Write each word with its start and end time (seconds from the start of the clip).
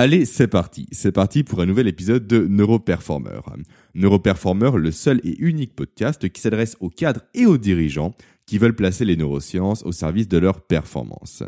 Allez, 0.00 0.26
c'est 0.26 0.46
parti. 0.46 0.86
C'est 0.92 1.10
parti 1.10 1.42
pour 1.42 1.60
un 1.60 1.66
nouvel 1.66 1.88
épisode 1.88 2.28
de 2.28 2.46
Neuroperformer. 2.46 3.40
Neuroperformer, 3.96 4.70
le 4.76 4.92
seul 4.92 5.20
et 5.24 5.36
unique 5.40 5.74
podcast 5.74 6.28
qui 6.28 6.40
s'adresse 6.40 6.76
aux 6.78 6.88
cadres 6.88 7.22
et 7.34 7.46
aux 7.46 7.58
dirigeants 7.58 8.14
qui 8.46 8.58
veulent 8.58 8.76
placer 8.76 9.04
les 9.04 9.16
neurosciences 9.16 9.82
au 9.82 9.90
service 9.90 10.28
de 10.28 10.38
leur 10.38 10.60
performance. 10.60 11.42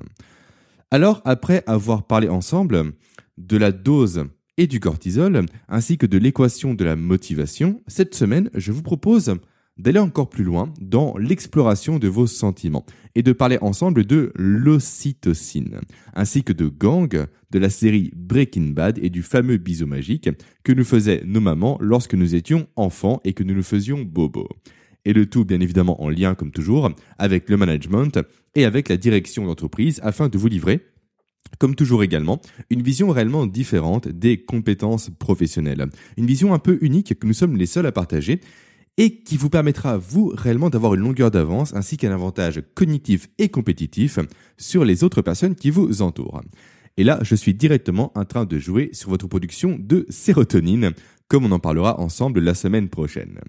Alors, 0.90 1.22
après 1.24 1.62
avoir 1.68 2.08
parlé 2.08 2.28
ensemble 2.28 2.92
de 3.38 3.56
la 3.56 3.70
dose 3.70 4.24
et 4.56 4.66
du 4.66 4.80
cortisol, 4.80 5.46
ainsi 5.68 5.96
que 5.96 6.06
de 6.06 6.18
l'équation 6.18 6.74
de 6.74 6.84
la 6.84 6.96
motivation, 6.96 7.80
cette 7.86 8.16
semaine, 8.16 8.50
je 8.56 8.72
vous 8.72 8.82
propose 8.82 9.32
d'aller 9.80 9.98
encore 9.98 10.28
plus 10.28 10.44
loin 10.44 10.72
dans 10.80 11.16
l'exploration 11.16 11.98
de 11.98 12.08
vos 12.08 12.26
sentiments 12.26 12.84
et 13.14 13.22
de 13.22 13.32
parler 13.32 13.58
ensemble 13.60 14.04
de 14.04 14.32
l'ocytocine, 14.36 15.80
ainsi 16.14 16.44
que 16.44 16.52
de 16.52 16.68
Gang, 16.68 17.26
de 17.50 17.58
la 17.58 17.70
série 17.70 18.12
Breaking 18.14 18.70
Bad 18.70 18.98
et 19.02 19.10
du 19.10 19.22
fameux 19.22 19.56
bisou 19.56 19.86
magique 19.86 20.28
que 20.64 20.72
nous 20.72 20.84
faisaient 20.84 21.22
nos 21.24 21.40
mamans 21.40 21.78
lorsque 21.80 22.14
nous 22.14 22.34
étions 22.34 22.68
enfants 22.76 23.20
et 23.24 23.32
que 23.32 23.42
nous 23.42 23.54
nous 23.54 23.62
faisions 23.62 24.02
bobo. 24.02 24.48
Et 25.04 25.12
le 25.12 25.26
tout 25.26 25.44
bien 25.44 25.60
évidemment 25.60 26.02
en 26.02 26.10
lien 26.10 26.34
comme 26.34 26.52
toujours 26.52 26.90
avec 27.18 27.48
le 27.48 27.56
management 27.56 28.18
et 28.54 28.64
avec 28.64 28.88
la 28.88 28.96
direction 28.96 29.46
d'entreprise 29.46 29.98
afin 30.02 30.28
de 30.28 30.36
vous 30.36 30.48
livrer 30.48 30.80
comme 31.58 31.74
toujours 31.74 32.02
également, 32.04 32.40
une 32.70 32.82
vision 32.82 33.10
réellement 33.10 33.46
différente 33.46 34.08
des 34.08 34.44
compétences 34.44 35.10
professionnelles. 35.18 35.86
Une 36.16 36.26
vision 36.26 36.54
un 36.54 36.58
peu 36.58 36.78
unique 36.80 37.18
que 37.18 37.26
nous 37.26 37.32
sommes 37.32 37.56
les 37.56 37.66
seuls 37.66 37.86
à 37.86 37.92
partager 37.92 38.40
et 39.00 39.14
qui 39.14 39.38
vous 39.38 39.48
permettra, 39.48 39.96
vous, 39.96 40.30
réellement 40.36 40.68
d'avoir 40.68 40.92
une 40.92 41.00
longueur 41.00 41.30
d'avance 41.30 41.72
ainsi 41.74 41.96
qu'un 41.96 42.12
avantage 42.12 42.62
cognitif 42.74 43.30
et 43.38 43.48
compétitif 43.48 44.18
sur 44.58 44.84
les 44.84 45.04
autres 45.04 45.22
personnes 45.22 45.54
qui 45.54 45.70
vous 45.70 46.02
entourent. 46.02 46.42
Et 46.98 47.04
là, 47.04 47.18
je 47.22 47.34
suis 47.34 47.54
directement 47.54 48.12
en 48.14 48.26
train 48.26 48.44
de 48.44 48.58
jouer 48.58 48.90
sur 48.92 49.08
votre 49.08 49.26
production 49.26 49.78
de 49.80 50.04
sérotonine, 50.10 50.90
comme 51.28 51.46
on 51.46 51.52
en 51.52 51.58
parlera 51.58 51.98
ensemble 51.98 52.40
la 52.40 52.52
semaine 52.52 52.90
prochaine. 52.90 53.40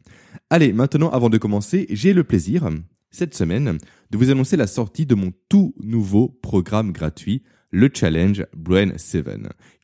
Allez, 0.50 0.72
maintenant, 0.72 1.10
avant 1.10 1.30
de 1.30 1.38
commencer, 1.38 1.86
j'ai 1.90 2.14
le 2.14 2.24
plaisir, 2.24 2.70
cette 3.10 3.36
semaine, 3.36 3.78
de 4.10 4.18
vous 4.18 4.32
annoncer 4.32 4.56
la 4.56 4.68
sortie 4.68 5.06
de 5.06 5.16
mon 5.16 5.34
tout 5.50 5.76
nouveau 5.84 6.30
programme 6.30 6.94
gratuit 6.94 7.44
le 7.72 7.90
challenge 7.94 8.46
Brain 8.56 8.98
7, 8.98 9.26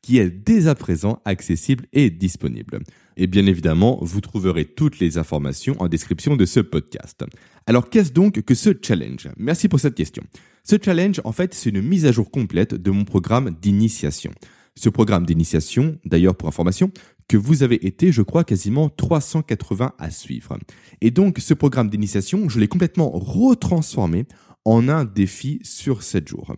qui 0.02 0.18
est 0.18 0.30
dès 0.30 0.68
à 0.68 0.74
présent 0.74 1.20
accessible 1.24 1.86
et 1.92 2.10
disponible. 2.10 2.80
Et 3.16 3.26
bien 3.26 3.46
évidemment, 3.46 3.98
vous 4.02 4.20
trouverez 4.20 4.64
toutes 4.64 5.00
les 5.00 5.18
informations 5.18 5.74
en 5.80 5.88
description 5.88 6.36
de 6.36 6.44
ce 6.44 6.60
podcast. 6.60 7.24
Alors 7.66 7.90
qu'est-ce 7.90 8.12
donc 8.12 8.42
que 8.42 8.54
ce 8.54 8.70
challenge? 8.80 9.28
Merci 9.36 9.68
pour 9.68 9.80
cette 9.80 9.94
question. 9.94 10.22
Ce 10.62 10.76
challenge, 10.82 11.20
en 11.24 11.32
fait, 11.32 11.54
c'est 11.54 11.70
une 11.70 11.82
mise 11.82 12.06
à 12.06 12.12
jour 12.12 12.30
complète 12.30 12.74
de 12.74 12.90
mon 12.90 13.04
programme 13.04 13.56
d'initiation. 13.60 14.30
Ce 14.74 14.88
programme 14.88 15.26
d'initiation, 15.26 15.98
d'ailleurs 16.04 16.36
pour 16.36 16.48
information, 16.48 16.92
que 17.26 17.36
vous 17.36 17.62
avez 17.62 17.84
été, 17.86 18.12
je 18.12 18.22
crois, 18.22 18.44
quasiment 18.44 18.88
380 18.88 19.94
à 19.98 20.10
suivre. 20.10 20.56
Et 21.00 21.10
donc, 21.10 21.38
ce 21.40 21.52
programme 21.52 21.90
d'initiation, 21.90 22.48
je 22.48 22.60
l'ai 22.60 22.68
complètement 22.68 23.10
retransformé 23.10 24.26
en 24.64 24.88
un 24.88 25.04
défi 25.04 25.60
sur 25.62 26.02
7 26.02 26.28
jours 26.28 26.54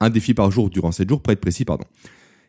un 0.00 0.10
défi 0.10 0.34
par 0.34 0.50
jour 0.50 0.70
durant 0.70 0.92
7 0.92 1.08
jours, 1.08 1.22
pour 1.22 1.32
être 1.32 1.40
précis, 1.40 1.64
pardon. 1.64 1.84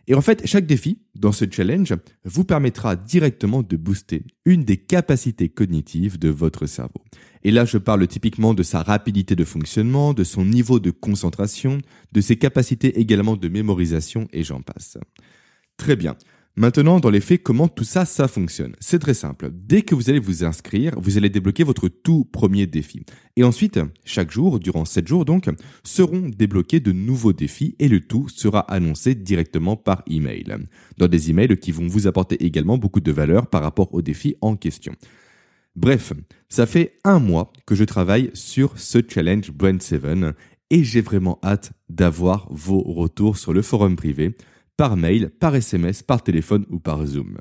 Et 0.07 0.16
en 0.16 0.21
fait, 0.21 0.45
chaque 0.45 0.66
défi 0.66 0.97
dans 1.16 1.31
ce 1.31 1.45
challenge 1.49 1.94
vous 2.25 2.44
permettra 2.44 2.95
directement 2.95 3.61
de 3.61 3.77
booster 3.77 4.23
une 4.45 4.63
des 4.63 4.77
capacités 4.77 5.49
cognitives 5.49 6.17
de 6.17 6.29
votre 6.29 6.66
cerveau. 6.66 7.03
Et 7.44 7.52
là, 7.52 7.66
je 7.66 7.77
parle 7.77 8.07
typiquement 8.07 8.53
de 8.53 8.63
sa 8.63 8.81
rapidité 8.81 9.35
de 9.35 9.44
fonctionnement, 9.44 10.13
de 10.13 10.23
son 10.23 10.44
niveau 10.44 10.79
de 10.79 10.91
concentration, 10.91 11.79
de 12.11 12.22
ses 12.22 12.35
capacités 12.38 12.99
également 12.99 13.35
de 13.35 13.47
mémorisation 13.47 14.27
et 14.33 14.44
j'en 14.44 14.61
passe. 14.61 14.97
Très 15.77 15.95
bien. 15.95 16.16
Maintenant, 16.57 16.99
dans 16.99 17.09
les 17.09 17.21
faits, 17.21 17.41
comment 17.41 17.69
tout 17.69 17.85
ça, 17.85 18.03
ça 18.03 18.27
fonctionne? 18.27 18.75
C'est 18.81 18.99
très 18.99 19.13
simple. 19.13 19.49
Dès 19.53 19.83
que 19.83 19.95
vous 19.95 20.09
allez 20.09 20.19
vous 20.19 20.44
inscrire, 20.44 20.99
vous 20.99 21.17
allez 21.17 21.30
débloquer 21.30 21.63
votre 21.63 21.88
tout 21.88 22.25
premier 22.25 22.67
défi. 22.67 23.03
Et 23.38 23.45
ensuite, 23.45 23.79
chaque 24.03 24.31
jour, 24.31 24.59
durant 24.59 24.84
7 24.84 25.07
jours 25.07 25.23
donc, 25.23 25.50
seront 25.85 26.28
débloqués 26.28 26.81
de 26.81 26.91
nouveaux 26.91 27.31
défis 27.31 27.75
et 27.79 27.88
le 27.88 28.01
tout 28.01 28.28
sera 28.28 28.59
annoncé 28.59 29.16
directement 29.16 29.78
par 29.78 30.03
email. 30.09 30.57
Dans 30.97 31.07
des 31.07 31.29
emails 31.29 31.57
qui 31.57 31.72
vont 31.72 31.88
vous 31.88 32.07
apporter 32.07 32.44
également 32.44 32.78
beaucoup 32.78 33.01
de 33.01 33.12
valeur 33.13 33.47
par 33.47 33.63
rapport 33.63 33.94
aux 33.94 34.01
défis 34.01 34.35
en 34.41 34.57
question. 34.57 34.94
Bref, 35.78 36.12
ça 36.50 36.66
fait 36.66 36.97
un 37.06 37.19
mois 37.19 37.53
que 37.66 37.75
je 37.75 37.85
travaille 37.85 38.29
sur 38.33 38.78
ce 38.78 39.00
challenge 39.07 39.51
Brand 39.51 39.81
7 39.81 40.03
et 40.69 40.83
j'ai 40.83 41.01
vraiment 41.01 41.39
hâte 41.44 41.72
d'avoir 41.88 42.47
vos 42.51 42.81
retours 42.81 43.38
sur 43.38 43.53
le 43.53 43.62
forum 43.62 43.95
privé 43.95 44.35
par 44.77 44.97
mail, 44.97 45.29
par 45.29 45.55
SMS, 45.55 46.03
par 46.03 46.23
téléphone 46.23 46.65
ou 46.69 46.79
par 46.79 47.05
Zoom. 47.05 47.37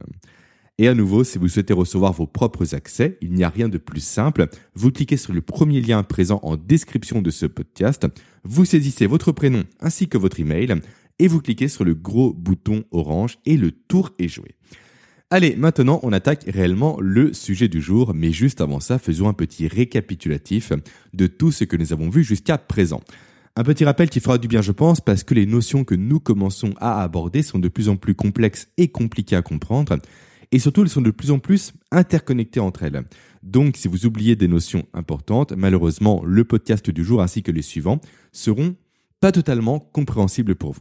Et 0.79 0.89
à 0.89 0.95
nouveau, 0.95 1.25
si 1.25 1.37
vous 1.37 1.49
souhaitez 1.49 1.75
recevoir 1.75 2.15
vos 2.15 2.27
propres 2.27 2.75
accès, 2.75 3.19
il 3.21 3.33
n'y 3.33 3.45
a 3.45 3.51
rien 3.51 3.69
de 3.69 3.77
plus 3.77 4.01
simple. 4.01 4.49
Vous 4.75 4.91
cliquez 4.91 5.19
sur 5.19 5.35
le 5.35 5.43
premier 5.43 5.83
lien 5.83 6.03
présent 6.03 6.41
en 6.43 6.57
description 6.57 7.21
de 7.21 7.31
ce 7.31 7.45
podcast, 7.45 8.07
vous 8.45 8.65
saisissez 8.65 9.07
votre 9.07 9.31
prénom 9.31 9.65
ainsi 9.81 10.09
que 10.09 10.17
votre 10.17 10.41
email 10.41 10.81
et 11.19 11.29
vous 11.29 11.43
cliquez 11.43 11.69
sur 11.69 11.85
le 11.85 11.95
gros 11.95 12.33
bouton 12.33 12.85
orange 12.93 13.37
et 13.45 13.59
le 13.59 13.73
tour 13.73 14.11
est 14.19 14.29
joué. 14.29 14.55
Allez, 15.29 15.55
maintenant 15.55 16.01
on 16.03 16.13
attaque 16.13 16.45
réellement 16.49 16.97
le 16.99 17.35
sujet 17.35 17.69
du 17.69 17.83
jour, 17.83 18.15
mais 18.15 18.33
juste 18.33 18.63
avant 18.63 18.81
ça, 18.81 18.99
faisons 18.99 19.29
un 19.29 19.35
petit 19.35 19.69
récapitulatif 19.69 20.73
de 21.13 21.27
tout 21.27 21.53
ce 21.53 21.65
que 21.65 21.77
nous 21.77 21.93
avons 21.93 22.09
vu 22.09 22.25
jusqu'à 22.25 22.57
présent. 22.57 23.03
Un 23.61 23.63
petit 23.63 23.85
rappel 23.85 24.09
qui 24.09 24.21
fera 24.21 24.39
du 24.39 24.49
bien, 24.49 24.63
je 24.63 24.73
pense, 24.73 25.03
parce 25.03 25.23
que 25.23 25.35
les 25.35 25.45
notions 25.45 25.85
que 25.85 25.95
nous 25.95 26.19
commençons 26.19 26.73
à 26.79 27.03
aborder 27.03 27.43
sont 27.43 27.59
de 27.59 27.69
plus 27.69 27.91
en 27.91 27.97
plus 27.97 28.15
complexes 28.15 28.69
et 28.79 28.89
compliquées 28.89 29.37
à 29.37 29.43
comprendre, 29.43 29.99
et 30.51 30.59
surtout 30.59 30.81
elles 30.81 30.89
sont 30.89 31.03
de 31.03 31.11
plus 31.11 31.31
en 31.31 31.41
plus 31.41 31.75
interconnectées 31.93 32.61
entre 32.61 32.85
elles. 32.85 33.05
Donc 33.43 33.77
si 33.77 33.87
vous 33.87 34.07
oubliez 34.07 34.35
des 34.35 34.49
notions 34.49 34.87
importantes, 34.95 35.53
malheureusement 35.53 36.23
le 36.25 36.43
podcast 36.45 36.89
du 36.89 37.05
jour 37.05 37.21
ainsi 37.21 37.43
que 37.43 37.53
les 37.53 37.61
suivants 37.61 38.01
seront 38.33 38.77
pas 39.21 39.31
totalement 39.31 39.79
compréhensibles 39.79 40.55
pour 40.55 40.73
vous. 40.73 40.81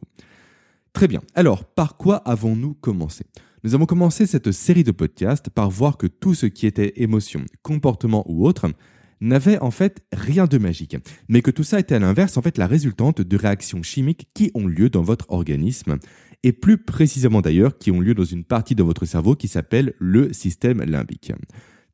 Très 0.93 1.09
bien, 1.09 1.19
alors 1.35 1.65
par 1.65 1.97
quoi 1.97 2.15
avons-nous 2.19 2.75
commencé? 2.75 3.25
Nous 3.65 3.75
avons 3.75 3.87
commencé 3.87 4.25
cette 4.25 4.53
série 4.53 4.85
de 4.85 4.91
podcasts 4.91 5.49
par 5.49 5.69
voir 5.69 5.97
que 5.97 6.07
tout 6.07 6.33
ce 6.33 6.45
qui 6.45 6.65
était 6.65 6.93
émotion, 6.95 7.43
comportement 7.61 8.23
ou 8.31 8.47
autre 8.47 8.67
n'avait 9.21 9.59
en 9.59 9.71
fait 9.71 10.01
rien 10.13 10.45
de 10.45 10.57
magique, 10.57 10.97
mais 11.27 11.41
que 11.41 11.51
tout 11.51 11.63
ça 11.63 11.79
était 11.79 11.95
à 11.95 11.99
l'inverse 11.99 12.37
en 12.37 12.41
fait 12.41 12.57
la 12.57 12.67
résultante 12.67 13.21
de 13.21 13.37
réactions 13.37 13.83
chimiques 13.83 14.29
qui 14.33 14.51
ont 14.53 14.67
lieu 14.67 14.89
dans 14.89 15.01
votre 15.01 15.25
organisme, 15.29 15.97
et 16.43 16.53
plus 16.53 16.77
précisément 16.77 17.41
d'ailleurs 17.41 17.77
qui 17.77 17.91
ont 17.91 17.99
lieu 17.99 18.13
dans 18.13 18.23
une 18.23 18.45
partie 18.45 18.75
de 18.75 18.83
votre 18.83 19.05
cerveau 19.05 19.35
qui 19.35 19.47
s'appelle 19.47 19.93
le 19.99 20.31
système 20.33 20.81
limbique. 20.81 21.33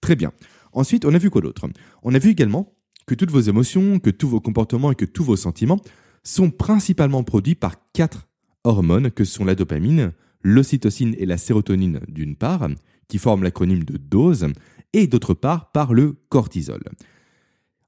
Très 0.01 0.15
bien. 0.15 0.31
Ensuite, 0.71 1.05
on 1.05 1.13
a 1.13 1.17
vu 1.17 1.29
quoi 1.29 1.41
d'autre? 1.41 1.67
On 2.03 2.13
a 2.13 2.19
vu 2.19 2.29
également 2.29 2.73
que 3.07 3.15
toutes 3.15 3.31
vos 3.31 3.39
émotions, 3.39 3.99
que 3.99 4.09
tous 4.09 4.27
vos 4.27 4.41
comportements 4.41 4.91
et 4.91 4.95
que 4.95 5.05
tous 5.05 5.23
vos 5.23 5.35
sentiments 5.35 5.79
sont 6.23 6.51
principalement 6.51 7.23
produits 7.23 7.55
par 7.55 7.75
quatre 7.93 8.27
hormones 8.63 9.11
que 9.11 9.23
sont 9.23 9.45
la 9.45 9.55
dopamine, 9.55 10.11
l'ocytocine 10.41 11.15
et 11.17 11.25
la 11.25 11.37
sérotonine 11.37 12.01
d'une 12.07 12.35
part, 12.35 12.67
qui 13.07 13.17
forment 13.19 13.43
l'acronyme 13.43 13.83
de 13.83 13.97
dose, 13.97 14.47
et 14.93 15.07
d'autre 15.07 15.33
part 15.33 15.71
par 15.71 15.93
le 15.93 16.15
cortisol. 16.29 16.81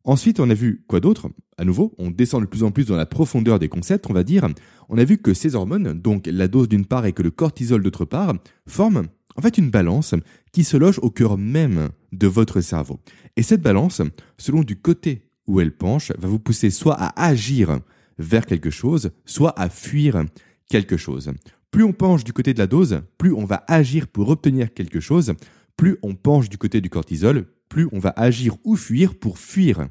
Ensuite, 0.08 0.40
on 0.40 0.50
a 0.50 0.54
vu 0.54 0.86
quoi 0.88 1.02
d'autre? 1.02 1.30
À 1.58 1.66
nouveau, 1.66 1.94
on 1.98 2.10
descend 2.10 2.42
de 2.42 2.48
plus 2.48 2.64
en 2.64 2.72
plus 2.72 2.86
dans 2.86 2.96
la 2.96 3.06
profondeur 3.06 3.60
des 3.60 3.68
concepts, 3.68 4.10
on 4.10 4.14
va 4.14 4.24
dire. 4.24 4.48
On 4.88 4.98
a 4.98 5.04
vu 5.04 5.18
que 5.18 5.34
ces 5.34 5.54
hormones, 5.54 5.92
donc 5.92 6.28
la 6.28 6.48
dose 6.48 6.70
d'une 6.70 6.86
part 6.86 7.06
et 7.06 7.12
que 7.12 7.22
le 7.22 7.30
cortisol 7.30 7.84
d'autre 7.84 8.06
part, 8.06 8.34
forment 8.66 9.08
en 9.36 9.42
fait 9.42 9.58
une 9.58 9.70
balance 9.70 10.16
qui 10.54 10.64
se 10.64 10.78
loge 10.78 10.98
au 11.02 11.10
cœur 11.10 11.38
même 11.38 11.90
de 12.14 12.26
votre 12.26 12.62
cerveau. 12.62 13.02
Et 13.36 13.44
cette 13.44 13.62
balance, 13.62 14.02
selon 14.38 14.64
du 14.64 14.78
côté 14.78 15.24
où 15.46 15.60
elle 15.60 15.76
penche, 15.76 16.14
va 16.18 16.30
vous 16.30 16.40
pousser 16.40 16.70
soit 16.70 16.96
à 16.96 17.28
agir 17.28 17.82
vers 18.18 18.46
quelque 18.46 18.70
chose, 18.70 19.12
soit 19.26 19.60
à 19.60 19.68
fuir 19.68 20.24
quelque 20.70 20.96
chose. 20.96 21.34
Plus 21.70 21.84
on 21.84 21.92
penche 21.92 22.24
du 22.24 22.32
côté 22.32 22.54
de 22.54 22.60
la 22.60 22.68
dose, 22.68 23.02
plus 23.18 23.34
on 23.34 23.44
va 23.44 23.66
agir 23.68 24.08
pour 24.08 24.30
obtenir 24.30 24.74
quelque 24.74 25.02
chose, 25.02 25.34
plus 25.76 25.98
on 26.02 26.16
penche 26.16 26.48
du 26.48 26.58
côté 26.58 26.80
du 26.80 26.90
cortisol, 26.90 27.48
plus 27.70 27.88
on 27.92 28.00
va 28.00 28.14
agir 28.16 28.56
ou 28.64 28.76
fuir 28.76 29.16
pour 29.16 29.40
fuir 29.40 29.88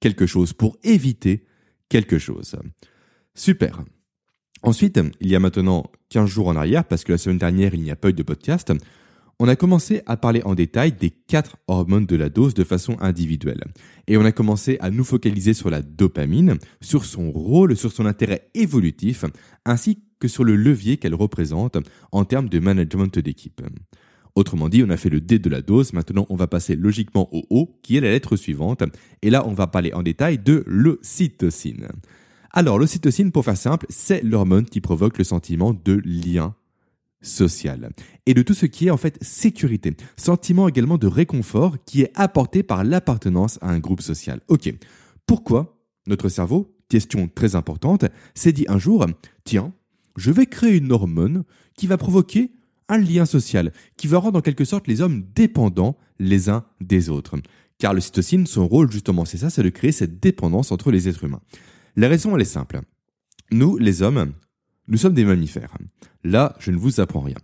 quelque 0.00 0.26
chose, 0.26 0.52
pour 0.52 0.76
éviter 0.82 1.44
quelque 1.88 2.18
chose. 2.18 2.56
Super. 3.34 3.84
Ensuite, 4.62 5.00
il 5.20 5.28
y 5.28 5.36
a 5.36 5.40
maintenant 5.40 5.84
15 6.10 6.28
jours 6.28 6.48
en 6.48 6.56
arrière, 6.56 6.84
parce 6.84 7.04
que 7.04 7.12
la 7.12 7.18
semaine 7.18 7.38
dernière, 7.38 7.74
il 7.74 7.82
n'y 7.82 7.90
a 7.90 7.96
pas 7.96 8.08
eu 8.08 8.14
de 8.14 8.22
podcast, 8.22 8.72
on 9.40 9.48
a 9.48 9.56
commencé 9.56 10.02
à 10.06 10.16
parler 10.16 10.42
en 10.44 10.54
détail 10.54 10.92
des 10.92 11.10
quatre 11.10 11.56
hormones 11.66 12.06
de 12.06 12.16
la 12.16 12.28
dose 12.28 12.54
de 12.54 12.64
façon 12.64 12.96
individuelle. 13.00 13.64
Et 14.06 14.16
on 14.16 14.24
a 14.24 14.32
commencé 14.32 14.78
à 14.80 14.90
nous 14.90 15.04
focaliser 15.04 15.54
sur 15.54 15.70
la 15.70 15.82
dopamine, 15.82 16.58
sur 16.80 17.04
son 17.04 17.32
rôle, 17.32 17.76
sur 17.76 17.92
son 17.92 18.06
intérêt 18.06 18.48
évolutif, 18.54 19.24
ainsi 19.64 20.04
que 20.20 20.28
sur 20.28 20.44
le 20.44 20.54
levier 20.54 20.98
qu'elle 20.98 21.14
représente 21.14 21.76
en 22.12 22.24
termes 22.24 22.48
de 22.48 22.60
management 22.60 23.18
d'équipe. 23.18 23.60
Autrement 24.34 24.68
dit, 24.68 24.82
on 24.82 24.90
a 24.90 24.96
fait 24.96 25.10
le 25.10 25.20
D 25.20 25.38
de 25.38 25.48
la 25.48 25.62
dose, 25.62 25.92
maintenant 25.92 26.26
on 26.28 26.34
va 26.34 26.48
passer 26.48 26.74
logiquement 26.74 27.28
au 27.32 27.44
O, 27.50 27.78
qui 27.82 27.96
est 27.96 28.00
la 28.00 28.10
lettre 28.10 28.36
suivante, 28.36 28.82
et 29.22 29.30
là 29.30 29.46
on 29.46 29.52
va 29.52 29.68
parler 29.68 29.92
en 29.92 30.02
détail 30.02 30.38
de 30.38 30.64
l'ocytocine. 30.66 31.88
Alors 32.50 32.78
l'ocytocine, 32.78 33.30
pour 33.30 33.44
faire 33.44 33.56
simple, 33.56 33.86
c'est 33.88 34.22
l'hormone 34.22 34.64
qui 34.64 34.80
provoque 34.80 35.18
le 35.18 35.24
sentiment 35.24 35.72
de 35.72 36.00
lien 36.04 36.54
social. 37.20 37.90
Et 38.26 38.34
de 38.34 38.42
tout 38.42 38.54
ce 38.54 38.66
qui 38.66 38.88
est 38.88 38.90
en 38.90 38.96
fait 38.96 39.22
sécurité, 39.22 39.96
sentiment 40.16 40.68
également 40.68 40.98
de 40.98 41.06
réconfort 41.06 41.76
qui 41.84 42.02
est 42.02 42.12
apporté 42.14 42.62
par 42.62 42.84
l'appartenance 42.84 43.58
à 43.62 43.70
un 43.70 43.78
groupe 43.78 44.02
social. 44.02 44.40
Ok, 44.48 44.72
pourquoi 45.26 45.78
notre 46.06 46.28
cerveau, 46.28 46.76
question 46.88 47.28
très 47.32 47.54
importante, 47.54 48.04
s'est 48.34 48.52
dit 48.52 48.66
un 48.68 48.78
jour, 48.78 49.06
tiens, 49.44 49.72
je 50.16 50.30
vais 50.30 50.46
créer 50.46 50.76
une 50.76 50.92
hormone 50.92 51.44
qui 51.76 51.86
va 51.86 51.96
provoquer 51.96 52.52
un 52.88 52.98
lien 52.98 53.26
social, 53.26 53.72
qui 53.96 54.06
va 54.06 54.18
rendre 54.18 54.38
en 54.38 54.42
quelque 54.42 54.64
sorte 54.64 54.88
les 54.88 55.00
hommes 55.00 55.24
dépendants 55.34 55.96
les 56.18 56.48
uns 56.48 56.64
des 56.80 57.08
autres. 57.08 57.36
Car 57.78 57.94
le 57.94 58.00
cytocine, 58.00 58.46
son 58.46 58.66
rôle 58.66 58.90
justement, 58.90 59.24
c'est 59.24 59.38
ça, 59.38 59.50
c'est 59.50 59.62
de 59.62 59.68
créer 59.68 59.92
cette 59.92 60.20
dépendance 60.20 60.72
entre 60.72 60.90
les 60.90 61.08
êtres 61.08 61.24
humains. 61.24 61.42
La 61.96 62.08
raison, 62.08 62.34
elle 62.34 62.42
est 62.42 62.46
simple. 62.46 62.80
Nous, 63.50 63.78
les 63.78 64.02
hommes, 64.02 64.32
nous 64.88 64.98
sommes 64.98 65.14
des 65.14 65.24
mammifères. 65.24 65.76
Là, 66.22 66.56
je 66.58 66.70
ne 66.70 66.76
vous 66.76 67.00
apprends 67.00 67.20
rien. 67.20 67.36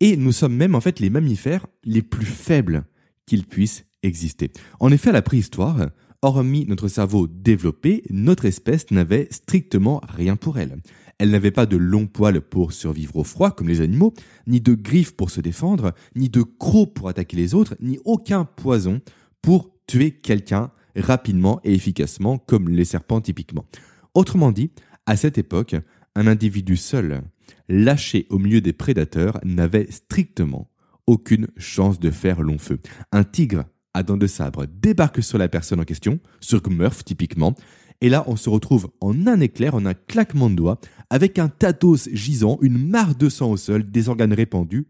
Et 0.00 0.16
nous 0.16 0.32
sommes 0.32 0.54
même 0.54 0.74
en 0.74 0.80
fait 0.80 1.00
les 1.00 1.10
mammifères 1.10 1.66
les 1.84 2.02
plus 2.02 2.26
faibles 2.26 2.84
qu'il 3.26 3.46
puisse 3.46 3.84
exister. 4.02 4.50
En 4.80 4.90
effet, 4.90 5.10
à 5.10 5.12
la 5.12 5.22
préhistoire, 5.22 5.90
hormis 6.22 6.66
notre 6.66 6.88
cerveau 6.88 7.26
développé, 7.26 8.02
notre 8.10 8.44
espèce 8.44 8.90
n'avait 8.90 9.28
strictement 9.30 10.00
rien 10.08 10.36
pour 10.36 10.58
elle. 10.58 10.78
Elle 11.18 11.30
n'avait 11.30 11.50
pas 11.50 11.66
de 11.66 11.76
longs 11.76 12.06
poils 12.06 12.40
pour 12.40 12.72
survivre 12.72 13.16
au 13.16 13.24
froid 13.24 13.50
comme 13.50 13.68
les 13.68 13.80
animaux, 13.80 14.14
ni 14.46 14.60
de 14.60 14.74
griffes 14.74 15.16
pour 15.16 15.30
se 15.30 15.40
défendre, 15.40 15.92
ni 16.14 16.28
de 16.28 16.42
crocs 16.42 16.94
pour 16.94 17.08
attaquer 17.08 17.36
les 17.36 17.54
autres, 17.54 17.76
ni 17.80 17.98
aucun 18.04 18.44
poison 18.44 19.00
pour 19.42 19.70
tuer 19.86 20.12
quelqu'un 20.12 20.70
rapidement 20.96 21.60
et 21.64 21.74
efficacement 21.74 22.38
comme 22.38 22.68
les 22.68 22.84
serpents 22.84 23.20
typiquement. 23.20 23.66
Autrement 24.14 24.52
dit, 24.52 24.70
à 25.06 25.16
cette 25.16 25.38
époque, 25.38 25.76
un 26.14 26.26
individu 26.26 26.76
seul, 26.76 27.22
lâché 27.68 28.26
au 28.30 28.38
milieu 28.38 28.60
des 28.60 28.72
prédateurs, 28.72 29.38
n'avait 29.44 29.90
strictement 29.90 30.70
aucune 31.06 31.48
chance 31.56 31.98
de 31.98 32.10
faire 32.10 32.40
long 32.40 32.58
feu. 32.58 32.78
Un 33.12 33.24
tigre 33.24 33.64
à 33.94 34.02
dents 34.02 34.16
de 34.16 34.26
sabre 34.26 34.66
débarque 34.66 35.22
sur 35.22 35.38
la 35.38 35.48
personne 35.48 35.80
en 35.80 35.84
question, 35.84 36.20
sur 36.40 36.62
Murph 36.70 37.04
typiquement, 37.04 37.54
et 38.00 38.08
là 38.08 38.24
on 38.26 38.36
se 38.36 38.48
retrouve 38.48 38.90
en 39.00 39.26
un 39.26 39.40
éclair, 39.40 39.74
en 39.74 39.86
un 39.86 39.94
claquement 39.94 40.50
de 40.50 40.56
doigts, 40.56 40.80
avec 41.10 41.38
un 41.38 41.48
tatos 41.48 42.08
gisant, 42.12 42.58
une 42.62 42.78
mare 42.78 43.14
de 43.14 43.28
sang 43.28 43.50
au 43.50 43.56
sol, 43.56 43.90
des 43.90 44.08
organes 44.08 44.32
répandus, 44.32 44.86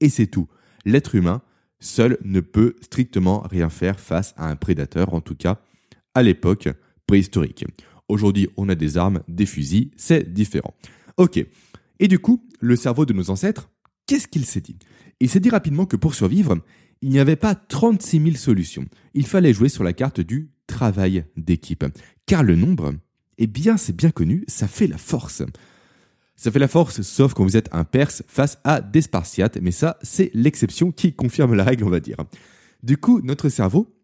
et 0.00 0.08
c'est 0.08 0.26
tout. 0.26 0.48
L'être 0.84 1.14
humain, 1.14 1.42
seul, 1.80 2.18
ne 2.24 2.40
peut 2.40 2.76
strictement 2.80 3.40
rien 3.40 3.68
faire 3.68 3.98
face 4.00 4.34
à 4.36 4.48
un 4.48 4.56
prédateur, 4.56 5.14
en 5.14 5.20
tout 5.20 5.34
cas 5.36 5.60
à 6.14 6.22
l'époque 6.22 6.68
préhistorique. 7.06 7.64
Aujourd'hui, 8.08 8.48
on 8.56 8.68
a 8.68 8.74
des 8.74 8.98
armes, 8.98 9.22
des 9.28 9.46
fusils, 9.46 9.90
c'est 9.96 10.32
différent. 10.32 10.74
Ok. 11.16 11.44
Et 12.00 12.08
du 12.08 12.18
coup, 12.18 12.46
le 12.60 12.76
cerveau 12.76 13.06
de 13.06 13.12
nos 13.12 13.30
ancêtres, 13.30 13.70
qu'est-ce 14.06 14.28
qu'il 14.28 14.44
s'est 14.44 14.60
dit? 14.60 14.78
Il 15.20 15.28
s'est 15.30 15.40
dit 15.40 15.50
rapidement 15.50 15.86
que 15.86 15.96
pour 15.96 16.14
survivre, 16.14 16.58
il 17.02 17.10
n'y 17.10 17.18
avait 17.18 17.36
pas 17.36 17.54
36 17.54 18.22
000 18.22 18.36
solutions. 18.36 18.86
Il 19.14 19.26
fallait 19.26 19.52
jouer 19.52 19.68
sur 19.68 19.84
la 19.84 19.92
carte 19.92 20.20
du 20.20 20.50
travail 20.66 21.24
d'équipe. 21.36 21.84
Car 22.26 22.42
le 22.42 22.56
nombre, 22.56 22.94
eh 23.38 23.46
bien, 23.46 23.76
c'est 23.76 23.96
bien 23.96 24.10
connu, 24.10 24.44
ça 24.48 24.68
fait 24.68 24.86
la 24.86 24.98
force. 24.98 25.42
Ça 26.36 26.50
fait 26.50 26.58
la 26.58 26.68
force, 26.68 27.02
sauf 27.02 27.34
quand 27.34 27.44
vous 27.44 27.56
êtes 27.56 27.68
un 27.72 27.84
Perse 27.84 28.22
face 28.26 28.58
à 28.64 28.80
des 28.80 29.02
Spartiates, 29.02 29.58
mais 29.62 29.70
ça, 29.70 29.98
c'est 30.02 30.30
l'exception 30.34 30.90
qui 30.90 31.12
confirme 31.12 31.54
la 31.54 31.64
règle, 31.64 31.84
on 31.84 31.90
va 31.90 32.00
dire. 32.00 32.16
Du 32.82 32.96
coup, 32.96 33.20
notre 33.22 33.48
cerveau, 33.48 33.94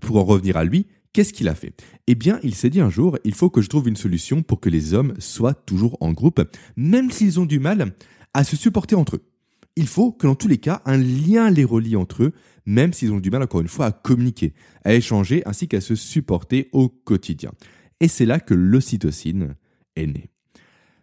pour 0.00 0.16
en 0.16 0.24
revenir 0.24 0.56
à 0.56 0.64
lui, 0.64 0.86
Qu'est-ce 1.16 1.32
qu'il 1.32 1.48
a 1.48 1.54
fait? 1.54 1.72
Eh 2.08 2.14
bien, 2.14 2.38
il 2.42 2.54
s'est 2.54 2.68
dit 2.68 2.82
un 2.82 2.90
jour, 2.90 3.16
il 3.24 3.34
faut 3.34 3.48
que 3.48 3.62
je 3.62 3.70
trouve 3.70 3.88
une 3.88 3.96
solution 3.96 4.42
pour 4.42 4.60
que 4.60 4.68
les 4.68 4.92
hommes 4.92 5.14
soient 5.18 5.54
toujours 5.54 5.96
en 6.02 6.12
groupe, 6.12 6.42
même 6.76 7.10
s'ils 7.10 7.40
ont 7.40 7.46
du 7.46 7.58
mal 7.58 7.94
à 8.34 8.44
se 8.44 8.54
supporter 8.54 8.96
entre 8.96 9.16
eux. 9.16 9.24
Il 9.76 9.86
faut 9.86 10.10
que 10.12 10.26
dans 10.26 10.34
tous 10.34 10.48
les 10.48 10.58
cas, 10.58 10.82
un 10.86 10.96
lien 10.96 11.50
les 11.50 11.64
relie 11.64 11.96
entre 11.96 12.24
eux, 12.24 12.32
même 12.64 12.92
s'ils 12.92 13.12
ont 13.12 13.20
du 13.20 13.30
mal, 13.30 13.42
encore 13.42 13.60
une 13.60 13.68
fois, 13.68 13.86
à 13.86 13.92
communiquer, 13.92 14.54
à 14.84 14.94
échanger, 14.94 15.42
ainsi 15.46 15.68
qu'à 15.68 15.80
se 15.80 15.94
supporter 15.94 16.68
au 16.72 16.88
quotidien. 16.88 17.52
Et 18.00 18.08
c'est 18.08 18.26
là 18.26 18.40
que 18.40 18.54
l'ocytocine 18.54 19.54
est 19.94 20.06
née. 20.06 20.30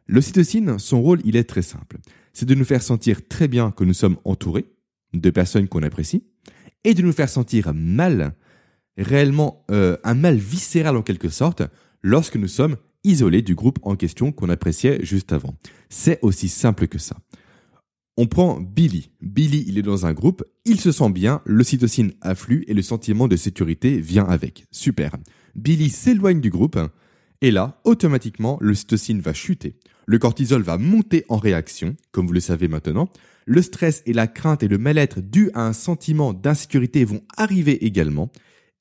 L'ocytocine, 0.08 0.80
son 0.80 1.02
rôle, 1.02 1.22
il 1.24 1.36
est 1.36 1.44
très 1.44 1.62
simple. 1.62 1.98
C'est 2.34 2.48
de 2.48 2.56
nous 2.56 2.66
faire 2.66 2.82
sentir 2.82 3.28
très 3.28 3.48
bien 3.48 3.72
que 3.72 3.84
nous 3.84 3.94
sommes 3.94 4.18
entourés 4.26 4.66
de 5.14 5.30
personnes 5.30 5.68
qu'on 5.68 5.84
apprécie, 5.84 6.24
et 6.84 6.94
de 6.94 7.02
nous 7.02 7.14
faire 7.14 7.30
sentir 7.30 7.74
mal 7.74 8.36
réellement 8.98 9.66
euh, 9.72 9.98
un 10.04 10.16
mal 10.16 10.36
viscéral 10.36 10.98
en 10.98 11.02
quelque 11.02 11.30
sorte 11.30 11.64
lorsque 12.02 12.36
nous 12.36 12.48
sommes 12.48 12.76
isolés 13.04 13.42
du 13.42 13.56
groupe 13.56 13.80
en 13.84 13.96
question 13.96 14.32
qu'on 14.32 14.50
appréciait 14.50 15.04
juste 15.04 15.34
avant. 15.34 15.56
C'est 15.90 16.20
aussi 16.22 16.50
simple 16.50 16.88
que 16.88 17.00
ça. 17.00 17.18
On 18.16 18.28
prend 18.28 18.60
Billy. 18.60 19.10
Billy, 19.22 19.66
il 19.68 19.80
est 19.80 19.84
dans 19.84 20.06
un 20.06 20.14
groupe, 20.14 20.44
il 20.66 20.80
se 20.80 20.92
sent 20.92 21.10
bien, 21.10 21.42
l'ocytocine 21.46 22.14
afflue 22.22 22.64
et 22.68 22.76
le 22.76 22.84
sentiment 22.84 23.28
de 23.28 23.36
sécurité 23.36 24.00
vient 24.00 24.26
avec. 24.26 24.66
Super. 24.70 25.16
Billy 25.56 25.90
s'éloigne 25.90 26.40
du 26.40 26.52
groupe 26.52 26.78
et 27.42 27.50
là, 27.50 27.82
automatiquement, 27.86 28.60
l'ocytocine 28.62 29.20
va 29.20 29.34
chuter. 29.34 29.76
Le 30.06 30.20
cortisol 30.20 30.62
va 30.62 30.78
monter 30.78 31.26
en 31.28 31.38
réaction, 31.38 31.96
comme 32.12 32.28
vous 32.28 32.34
le 32.34 32.40
savez 32.40 32.68
maintenant. 32.68 33.10
Le 33.46 33.64
stress 33.64 34.04
et 34.06 34.14
la 34.14 34.28
crainte 34.28 34.62
et 34.62 34.68
le 34.68 34.78
mal-être 34.78 35.20
dû 35.20 35.50
à 35.56 35.66
un 35.66 35.74
sentiment 35.74 36.34
d'insécurité 36.34 37.06
vont 37.06 37.24
arriver 37.36 37.84
également 37.84 38.32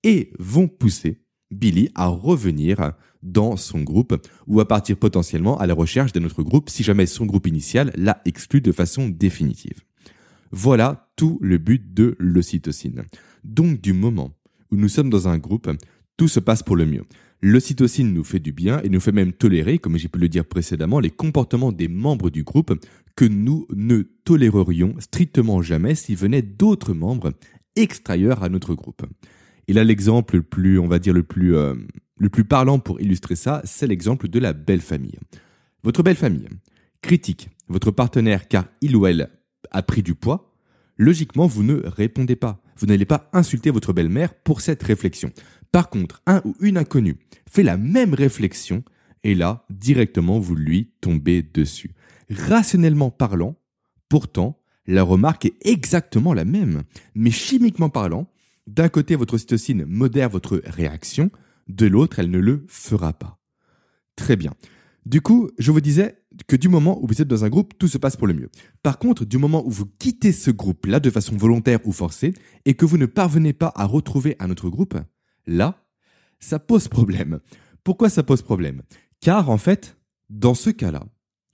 et 0.05 0.31
vont 0.39 0.69
pousser 0.69 1.22
Billy 1.53 1.91
à 1.95 2.07
revenir 2.07 2.93
dans 3.23 3.57
son 3.57 3.83
groupe 3.83 4.15
ou 4.47 4.61
à 4.61 4.69
partir 4.69 4.97
potentiellement 4.97 5.59
à 5.59 5.67
la 5.67 5.75
recherche 5.75 6.13
d'un 6.13 6.25
autre 6.25 6.43
groupe 6.43 6.71
si 6.71 6.83
jamais 6.83 7.07
son 7.07 7.27
groupe 7.27 7.47
initial 7.47 7.93
l'a 7.97 8.21
exclu 8.25 8.61
de 8.61 8.73
façon 8.73 9.09
définitive. 9.09 9.81
Voilà 10.51 11.09
tout 11.17 11.39
le 11.41 11.59
but 11.59 11.95
de 11.95 12.17
l'ocytocine. 12.19 13.05
Donc 13.45 13.81
du 13.81 13.93
moment 13.93 14.33
où 14.71 14.77
nous 14.77 14.89
sommes 14.89 15.11
dans 15.11 15.29
un 15.29 15.39
groupe, 15.39 15.71
tout 16.17 16.29
se 16.29 16.41
passe 16.41 16.63
pour 16.63 16.77
le 16.77 16.87
mieux. 16.87 17.05
L'ocytocine 17.41 18.13
nous 18.13 18.23
fait 18.23 18.39
du 18.39 18.53
bien 18.53 18.81
et 18.83 18.89
nous 18.89 19.01
fait 19.01 19.13
même 19.13 19.33
tolérer, 19.33 19.79
comme 19.79 19.99
j'ai 19.99 20.09
pu 20.09 20.21
le 20.21 20.29
dire 20.29 20.45
précédemment, 20.45 21.01
les 21.01 21.11
comportements 21.11 21.73
des 21.73 21.89
membres 21.89 22.31
du 22.31 22.45
groupe 22.45 22.73
que 23.17 23.25
nous 23.25 23.67
ne 23.75 24.03
tolérerions 24.25 24.95
strictement 25.01 25.61
jamais 25.61 25.95
s'ils 25.95 26.17
venaient 26.17 26.43
d'autres 26.43 26.95
membres 26.95 27.33
extérieurs 27.75 28.43
à 28.43 28.49
notre 28.49 28.75
groupe. 28.75 29.03
Et 29.69 29.73
là, 29.73 29.85
l'exemple 29.85 30.37
le 30.37 30.43
plus, 30.43 30.79
on 30.79 30.89
va 30.89 30.99
dire, 30.99 31.15
le 31.15 31.23
plus, 31.23 31.57
euh, 31.57 31.75
le 32.19 32.29
plus 32.29 32.45
parlant 32.45 32.79
pour 32.79 33.01
illustrer 33.01 33.37
ça, 33.37 33.63
c'est 33.65 33.87
l'exemple 33.87 34.29
de 34.29 34.39
la 34.39 34.53
belle 34.53 34.81
famille. 34.81 35.19
Votre 35.83 36.03
belle 36.03 36.17
famille 36.17 36.49
critique 37.01 37.49
votre 37.69 37.91
partenaire 37.91 38.49
car 38.49 38.67
il 38.81 38.95
ou 38.95 39.07
elle 39.07 39.31
a 39.71 39.83
pris 39.83 40.03
du 40.03 40.15
poids. 40.15 40.55
Logiquement, 40.99 41.47
vous 41.47 41.63
ne 41.63 41.83
répondez 41.85 42.37
pas. 42.37 42.61
Vous 42.77 42.87
n'allez 42.87 43.07
pas 43.07 43.31
insulter 43.33 43.71
votre 43.71 43.93
belle-mère 43.93 44.35
pour 44.35 44.61
cette 44.61 44.83
réflexion. 44.83 45.33
Par 45.73 45.89
contre, 45.89 46.23
un 46.27 46.43
ou 46.45 46.55
une 46.61 46.77
inconnue 46.77 47.17
fait 47.51 47.63
la 47.63 47.77
même 47.77 48.15
réflexion 48.15 48.85
et 49.25 49.35
là, 49.35 49.65
directement, 49.71 50.39
vous 50.39 50.55
lui 50.55 50.91
tombez 51.01 51.43
dessus. 51.43 51.93
Rationnellement 52.31 53.11
parlant, 53.11 53.57
pourtant, 54.09 54.61
la 54.87 55.03
remarque 55.03 55.47
est 55.47 55.57
exactement 55.65 56.35
la 56.35 56.45
même. 56.45 56.83
Mais 57.15 57.31
chimiquement 57.31 57.89
parlant, 57.89 58.29
d'un 58.67 58.89
côté, 58.89 59.17
votre 59.17 59.39
cytocine 59.39 59.85
modère 59.87 60.29
votre 60.29 60.61
réaction, 60.65 61.31
de 61.69 61.87
l'autre, 61.87 62.19
elle 62.19 62.31
ne 62.31 62.39
le 62.39 62.65
fera 62.69 63.13
pas. 63.13 63.39
Très 64.17 64.37
bien. 64.37 64.53
Du 65.05 65.21
coup, 65.21 65.51
je 65.59 65.73
vous 65.73 65.81
disais 65.81 66.23
que 66.47 66.55
du 66.55 66.69
moment 66.69 67.03
où 67.03 67.07
vous 67.07 67.21
êtes 67.21 67.29
dans 67.29 67.45
un 67.45 67.49
groupe, 67.49 67.77
tout 67.79 67.89
se 67.89 67.99
passe 67.99 68.17
pour 68.17 68.27
le 68.27 68.35
mieux. 68.35 68.51
Par 68.83 68.99
contre, 68.99 69.25
du 69.25 69.37
moment 69.37 69.67
où 69.67 69.71
vous 69.71 69.87
quittez 69.87 70.33
ce 70.33 70.51
groupe-là 70.51 71.01
de 71.01 71.11
façon 71.11 71.37
volontaire 71.37 71.81
ou 71.85 71.93
forcée, 71.93 72.35
et 72.65 72.75
que 72.75 72.85
vous 72.85 72.99
ne 72.99 73.07
parvenez 73.07 73.53
pas 73.53 73.73
à 73.75 73.85
retrouver 73.85 74.37
un 74.39 74.51
autre 74.51 74.71
groupe, 74.71 74.97
là, 75.47 75.85
ça 76.39 76.59
pose 76.59 76.89
problème. 76.89 77.41
Pourquoi 77.85 78.11
ça 78.11 78.23
pose 78.23 78.43
problème? 78.43 78.83
Car 79.21 79.51
en 79.51 79.59
fait, 79.59 79.97
dans 80.31 80.55
ce 80.55 80.71
cas-là, 80.71 81.05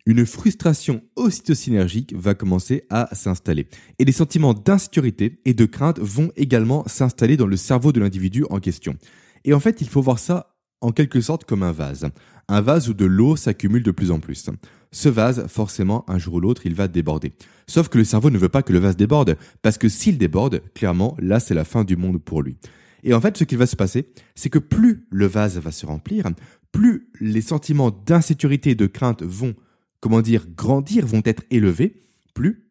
une 0.09 0.25
frustration 0.25 1.03
ocytocinergique 1.17 2.15
va 2.17 2.35
commencer 2.35 2.85
à 2.89 3.15
s'installer. 3.15 3.69
Et 3.99 4.07
des 4.07 4.13
sentiments 4.13 4.55
d'insécurité 4.55 5.39
et 5.45 5.53
de 5.53 5.67
crainte 5.67 5.99
vont 5.99 6.33
également 6.35 6.83
s'installer 6.89 7.37
dans 7.37 7.47
le 7.47 7.59
cerveau 7.59 7.93
de 7.93 8.01
l'individu 8.01 8.47
en 8.49 8.59
question. 8.59 8.97
Et 9.45 9.53
en 9.53 9.61
fait, 9.61 9.83
il 9.83 9.89
faut 9.89 10.01
voir 10.01 10.19
ça 10.19 10.57
en 10.81 10.93
quelque 10.93 11.21
sorte 11.21 11.45
comme 11.45 11.63
un 11.63 11.73
vase. 11.73 12.09
Un 12.49 12.63
vase 12.63 12.89
où 12.89 12.95
de 12.95 13.05
l'eau 13.05 13.37
s'accumule 13.37 13.83
de 13.83 13.91
plus 13.91 14.11
en 14.11 14.19
plus. 14.19 14.49
Ce 14.93 15.11
vase, 15.11 15.47
forcément, 15.47 16.09
un 16.09 16.17
jour 16.17 16.35
ou 16.35 16.41
l'autre, 16.41 16.65
il 16.65 16.75
va 16.75 16.89
déborder. 16.89 17.35
Sauf 17.67 17.91
que 17.91 17.99
le 17.99 18.05
cerveau 18.05 18.31
ne 18.31 18.39
veut 18.39 18.49
pas 18.49 18.63
que 18.63 18.73
le 18.73 18.79
vase 18.79 18.97
déborde, 18.97 19.37
parce 19.61 19.77
que 19.77 19.91
s'il 19.91 20.17
déborde, 20.17 20.63
clairement, 20.73 21.19
là, 21.21 21.39
c'est 21.39 21.53
la 21.53 21.67
fin 21.67 21.85
du 21.85 21.99
monde 21.99 22.17
pour 22.17 22.41
lui. 22.41 22.57
Et 23.03 23.13
en 23.13 23.21
fait, 23.21 23.37
ce 23.37 23.45
qui 23.45 23.57
va 23.57 23.67
se 23.67 23.77
passer, 23.77 24.09
c'est 24.35 24.49
que 24.49 24.59
plus 24.59 25.07
le 25.11 25.27
vase 25.27 25.59
va 25.59 25.71
se 25.71 25.85
remplir, 25.85 26.25
plus 26.73 27.11
les 27.21 27.43
sentiments 27.43 27.91
d'insécurité 27.91 28.71
et 28.71 28.75
de 28.75 28.87
crainte 28.87 29.23
vont 29.23 29.55
comment 30.01 30.23
dire, 30.23 30.47
grandir, 30.49 31.07
vont 31.07 31.23
être 31.25 31.43
élevés, 31.51 32.03
plus 32.35 32.69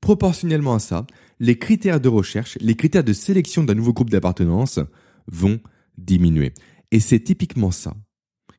proportionnellement 0.00 0.74
à 0.74 0.78
ça, 0.80 1.06
les 1.38 1.58
critères 1.58 2.00
de 2.00 2.08
recherche, 2.08 2.58
les 2.60 2.74
critères 2.74 3.04
de 3.04 3.12
sélection 3.12 3.64
d'un 3.64 3.74
nouveau 3.74 3.92
groupe 3.92 4.10
d'appartenance 4.10 4.80
vont 5.28 5.60
diminuer. 5.96 6.52
Et 6.90 7.00
c'est 7.00 7.20
typiquement 7.20 7.70
ça 7.70 7.94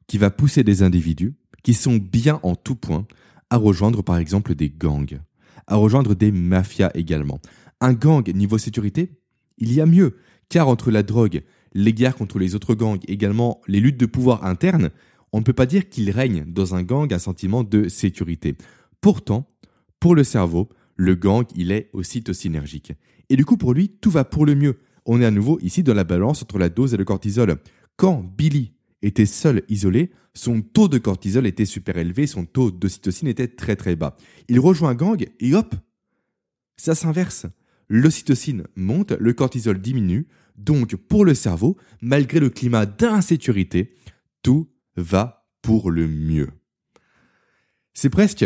qui 0.08 0.18
va 0.18 0.32
pousser 0.32 0.64
des 0.64 0.84
individus 0.84 1.36
qui 1.64 1.74
sont 1.74 1.98
bien 1.98 2.40
en 2.44 2.56
tout 2.56 2.76
point 2.76 3.06
à 3.50 3.58
rejoindre 3.58 4.02
par 4.02 4.18
exemple 4.18 4.56
des 4.56 4.70
gangs, 4.70 5.20
à 5.68 5.76
rejoindre 5.76 6.16
des 6.16 6.32
mafias 6.32 6.92
également. 6.96 7.40
Un 7.82 7.94
gang 7.94 8.28
niveau 8.34 8.58
sécurité, 8.58 9.20
il 9.58 9.74
y 9.74 9.82
a 9.82 9.86
mieux, 9.86 10.18
car 10.50 10.68
entre 10.68 10.92
la 10.92 11.04
drogue, 11.04 11.44
les 11.74 11.94
guerres 11.94 12.16
contre 12.16 12.40
les 12.40 12.56
autres 12.56 12.74
gangs, 12.74 13.00
également 13.08 13.62
les 13.68 13.80
luttes 13.80 14.00
de 14.00 14.06
pouvoir 14.06 14.46
internes, 14.46 14.92
on 15.34 15.40
ne 15.40 15.44
peut 15.44 15.52
pas 15.52 15.66
dire 15.66 15.90
qu'il 15.90 16.10
règne 16.12 16.46
dans 16.48 16.76
un 16.76 16.84
gang 16.84 17.12
un 17.12 17.20
sentiment 17.20 17.64
de 17.64 17.90
sécurité. 17.90 18.56
Pourtant, 19.02 19.50
pour 20.00 20.16
le 20.16 20.24
cerveau, 20.24 20.70
le 20.96 21.16
gang, 21.16 21.44
il 21.56 21.72
est 21.72 21.90
aussi 21.92 22.24
synergique. 22.32 22.94
Et 23.30 23.36
du 23.36 23.44
coup, 23.44 23.58
pour 23.58 23.74
lui, 23.74 23.90
tout 23.90 24.12
va 24.12 24.24
pour 24.24 24.46
le 24.46 24.56
mieux. 24.56 24.80
On 25.06 25.20
est 25.20 25.26
à 25.26 25.32
nouveau 25.32 25.60
ici 25.62 25.84
dans 25.84 25.96
la 25.96 26.04
balance 26.04 26.44
entre 26.44 26.60
la 26.60 26.70
dose 26.70 26.94
et 26.94 26.98
le 26.98 27.04
cortisol. 27.04 27.58
Quand 27.98 28.24
Billy 28.38 28.74
était 29.02 29.26
seul, 29.26 29.64
isolé, 29.70 30.12
son 30.36 30.62
taux 30.62 30.88
de 30.88 31.00
cortisol 31.00 31.46
était 31.48 31.66
super 31.66 31.98
élevé, 31.98 32.28
son 32.28 32.46
taux 32.46 32.72
d'ocytocine 32.72 33.28
était 33.28 33.48
très 33.48 33.76
très 33.76 33.96
bas. 33.96 34.16
Il 34.48 34.60
rejoint 34.60 34.92
un 34.92 34.96
gang 34.96 35.26
et 35.40 35.54
hop, 35.56 35.76
ça 36.78 36.96
s'inverse. 36.96 37.48
L'ocytocine 37.90 38.66
monte, 38.76 39.12
le 39.12 39.34
cortisol 39.34 39.80
diminue, 39.80 40.28
donc 40.58 40.96
pour 40.96 41.26
le 41.26 41.34
cerveau, 41.34 41.78
malgré 42.02 42.40
le 42.40 42.50
climat 42.50 42.86
d'insécurité, 42.86 43.94
tout 44.42 44.68
va 44.96 45.48
pour 45.62 45.92
le 45.92 46.08
mieux. 46.08 46.50
C'est 47.94 48.10
presque 48.10 48.46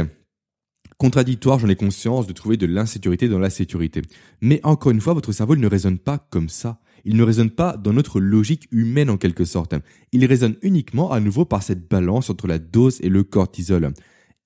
contradictoire, 0.98 1.60
j'en 1.60 1.70
ai 1.70 1.76
conscience, 1.76 2.28
de 2.28 2.34
trouver 2.34 2.58
de 2.58 2.66
l'insécurité 2.66 3.30
dans 3.30 3.40
la 3.40 3.50
sécurité. 3.50 4.02
Mais 4.42 4.60
encore 4.64 4.92
une 4.92 5.02
fois, 5.02 5.14
votre 5.14 5.32
cerveau 5.32 5.56
ne 5.56 5.68
raisonne 5.68 6.00
pas 6.00 6.28
comme 6.32 6.50
ça. 6.50 6.80
Il 7.06 7.16
ne 7.16 7.24
raisonne 7.24 7.52
pas 7.52 7.78
dans 7.78 7.94
notre 7.94 8.20
logique 8.20 8.68
humaine 8.72 9.10
en 9.10 9.18
quelque 9.18 9.46
sorte. 9.46 9.76
Il 10.12 10.26
raisonne 10.26 10.56
uniquement 10.62 11.12
à 11.12 11.20
nouveau 11.20 11.46
par 11.46 11.64
cette 11.64 11.88
balance 11.88 12.30
entre 12.30 12.48
la 12.48 12.58
dose 12.58 13.00
et 13.02 13.10
le 13.10 13.24
cortisol. 13.24 13.94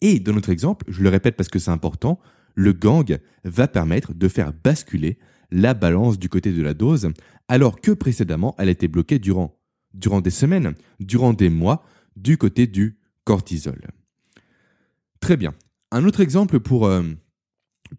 Et 0.01 0.19
dans 0.19 0.33
notre 0.33 0.49
exemple, 0.49 0.85
je 0.89 1.01
le 1.01 1.09
répète 1.09 1.37
parce 1.37 1.49
que 1.49 1.59
c'est 1.59 1.71
important, 1.71 2.19
le 2.55 2.73
gang 2.73 3.17
va 3.45 3.67
permettre 3.67 4.13
de 4.13 4.27
faire 4.27 4.51
basculer 4.51 5.17
la 5.51 5.73
balance 5.73 6.19
du 6.19 6.29
côté 6.29 6.51
de 6.51 6.61
la 6.61 6.73
dose, 6.73 7.09
alors 7.47 7.79
que 7.81 7.91
précédemment 7.91 8.55
elle 8.57 8.69
était 8.69 8.87
bloquée 8.87 9.19
durant, 9.19 9.60
durant 9.93 10.21
des 10.21 10.29
semaines, 10.29 10.73
durant 10.99 11.33
des 11.33 11.49
mois, 11.49 11.83
du 12.15 12.37
côté 12.37 12.67
du 12.67 12.97
cortisol. 13.23 13.81
Très 15.19 15.37
bien. 15.37 15.53
Un 15.91 16.05
autre 16.05 16.21
exemple 16.21 16.59
pour, 16.59 16.85
euh, 16.87 17.03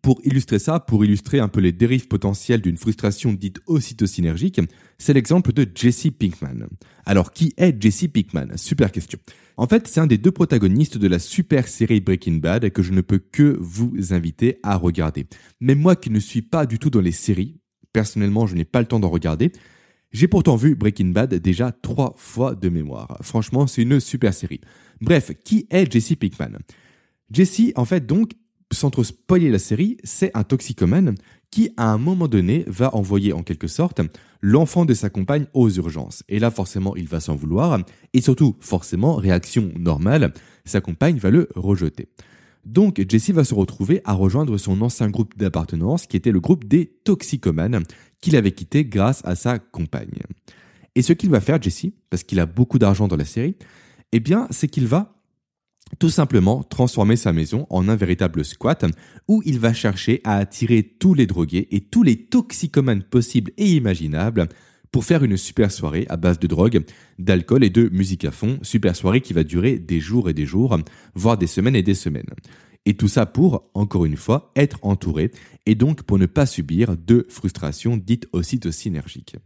pour 0.01 0.21
illustrer 0.25 0.59
ça, 0.59 0.81
pour 0.81 1.05
illustrer 1.05 1.39
un 1.39 1.49
peu 1.49 1.61
les 1.61 1.73
dérives 1.73 2.09
potentielles 2.09 2.63
d'une 2.63 2.77
frustration 2.77 3.33
dite 3.33 3.61
ocytocinergique, 3.67 4.61
c'est 4.99 5.13
l'exemple 5.13 5.53
de 5.53 5.67
Jesse 5.75 6.09
Pinkman. 6.19 6.67
Alors, 7.05 7.33
qui 7.33 7.53
est 7.57 7.81
Jesse 7.81 8.09
Pinkman? 8.09 8.57
Super 8.57 8.91
question. 8.91 9.19
En 9.57 9.67
fait, 9.67 9.87
c'est 9.87 10.01
un 10.01 10.07
des 10.07 10.19
deux 10.19 10.31
protagonistes 10.31 10.97
de 10.97 11.07
la 11.07 11.19
super 11.19 11.69
série 11.69 12.01
Breaking 12.01 12.37
Bad 12.37 12.71
que 12.71 12.83
je 12.83 12.93
ne 12.93 13.03
peux 13.03 13.19
que 13.19 13.57
vous 13.61 13.93
inviter 14.13 14.59
à 14.63 14.77
regarder. 14.77 15.27
Mais 15.61 15.75
moi 15.75 15.95
qui 15.95 16.11
ne 16.11 16.21
suis 16.21 16.43
pas 16.43 16.65
du 16.65 16.79
tout 16.79 16.91
dans 16.91 17.01
les 17.01 17.13
séries, 17.13 17.61
personnellement 17.93 18.47
je 18.47 18.55
n'ai 18.55 18.65
pas 18.65 18.81
le 18.81 18.87
temps 18.87 19.01
d'en 19.01 19.11
regarder, 19.11 19.53
j'ai 20.13 20.29
pourtant 20.29 20.57
vu 20.57 20.75
Breaking 20.75 21.07
Bad 21.07 21.35
déjà 21.35 21.73
trois 21.73 22.15
fois 22.17 22.55
de 22.55 22.69
mémoire. 22.69 23.19
Franchement, 23.23 23.67
c'est 23.67 23.83
une 23.83 23.99
super 23.99 24.35
série. 24.35 24.61
Bref, 25.01 25.33
qui 25.45 25.67
est 25.71 25.91
Jesse 25.91 26.15
Pinkman? 26.15 26.59
Jesse, 27.31 27.73
en 27.77 27.85
fait, 27.85 28.07
donc, 28.07 28.33
sans 28.71 28.91
trop 28.91 29.05
spoiler 29.05 29.51
la 29.51 29.59
série, 29.59 29.97
c'est 30.05 30.31
un 30.35 30.45
toxicomane 30.45 31.15
qui, 31.51 31.71
à 31.77 31.91
un 31.91 31.99
moment 31.99 32.29
donné, 32.29 32.65
va 32.67 32.95
envoyer 32.95 33.33
en 33.33 33.43
quelque 33.43 33.69
sorte 33.69 34.01
l'enfant 34.41 34.85
de 34.85 34.95
sa 34.95 35.11
compagne 35.11 35.47
aux 35.55 35.71
urgences. 35.71 36.25
Et 36.29 36.39
là, 36.39 36.51
forcément, 36.51 36.97
il 36.97 37.09
va 37.09 37.21
s'en 37.21 37.35
vouloir. 37.35 37.79
Et 38.13 38.21
surtout, 38.21 38.57
forcément, 38.61 39.17
réaction 39.17 39.71
normale, 39.79 40.33
sa 40.65 40.81
compagne 40.81 41.17
va 41.17 41.31
le 41.31 41.49
rejeter. 41.55 42.09
Donc, 42.65 43.05
Jesse 43.09 43.31
va 43.31 43.45
se 43.45 43.55
retrouver 43.55 44.01
à 44.05 44.13
rejoindre 44.13 44.57
son 44.57 44.81
ancien 44.83 45.09
groupe 45.11 45.37
d'appartenance, 45.37 46.07
qui 46.07 46.17
était 46.17 46.31
le 46.31 46.41
groupe 46.41 46.65
des 46.65 46.93
toxicomanes, 47.05 47.83
qu'il 48.23 48.37
avait 48.37 48.53
quitté 48.53 48.87
grâce 48.87 49.21
à 49.27 49.35
sa 49.35 49.59
compagne. 49.59 50.23
Et 50.95 51.03
ce 51.03 51.13
qu'il 51.13 51.29
va 51.29 51.41
faire, 51.41 51.61
Jesse, 51.61 51.87
parce 52.09 52.23
qu'il 52.23 52.41
a 52.41 52.47
beaucoup 52.47 52.79
d'argent 52.79 53.09
dans 53.09 53.17
la 53.17 53.27
série, 53.27 53.57
eh 54.13 54.21
bien, 54.21 54.47
c'est 54.51 54.69
qu'il 54.69 54.87
va 54.87 55.15
tout 55.99 56.09
simplement 56.09 56.63
transformer 56.63 57.17
sa 57.17 57.33
maison 57.35 57.67
en 57.69 57.89
un 57.89 57.97
véritable 57.97 58.45
squat 58.45 58.87
où 59.29 59.43
il 59.45 59.59
va 59.59 59.75
chercher 59.75 60.21
à 60.25 60.37
attirer 60.37 60.83
tous 60.83 61.13
les 61.13 61.27
drogués 61.27 61.69
et 61.71 61.81
tous 61.81 62.03
les 62.03 62.17
toxicomanes 62.17 63.03
possibles 63.03 63.53
et 63.59 63.73
imaginables 63.73 64.49
pour 64.91 65.05
faire 65.05 65.25
une 65.25 65.37
super 65.37 65.71
soirée 65.73 66.07
à 66.09 66.17
base 66.17 66.39
de 66.39 66.47
drogue, 66.47 66.85
d'alcool 67.19 67.65
et 67.65 67.71
de 67.71 67.89
musique 67.89 68.25
à 68.25 68.31
fond, 68.31 68.59
super 68.63 68.95
soirée 68.95 69.23
qui 69.23 69.33
va 69.33 69.43
durer 69.43 69.79
des 69.79 70.01
jours 70.01 70.29
et 70.29 70.35
des 70.35 70.47
jours, 70.47 70.79
voire 71.15 71.39
des 71.39 71.47
semaines 71.47 71.77
et 71.77 71.83
des 71.83 71.95
semaines. 71.95 72.29
Et 72.85 72.95
tout 72.95 73.09
ça 73.09 73.27
pour, 73.27 73.71
encore 73.75 74.05
une 74.05 74.17
fois, 74.17 74.51
être 74.57 74.79
entouré 74.83 75.31
et 75.67 75.75
donc 75.75 76.03
pour 76.03 76.19
ne 76.19 76.27
pas 76.27 76.47
subir 76.47 76.97
de 76.97 77.27
frustration 77.29 77.97
dite 77.97 78.29
synergique. 78.71 79.37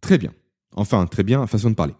Très 0.00 0.18
bien. 0.18 0.32
Enfin, 0.74 1.06
très 1.06 1.24
bien, 1.24 1.46
façon 1.46 1.70
de 1.70 1.74
parler. 1.74 1.94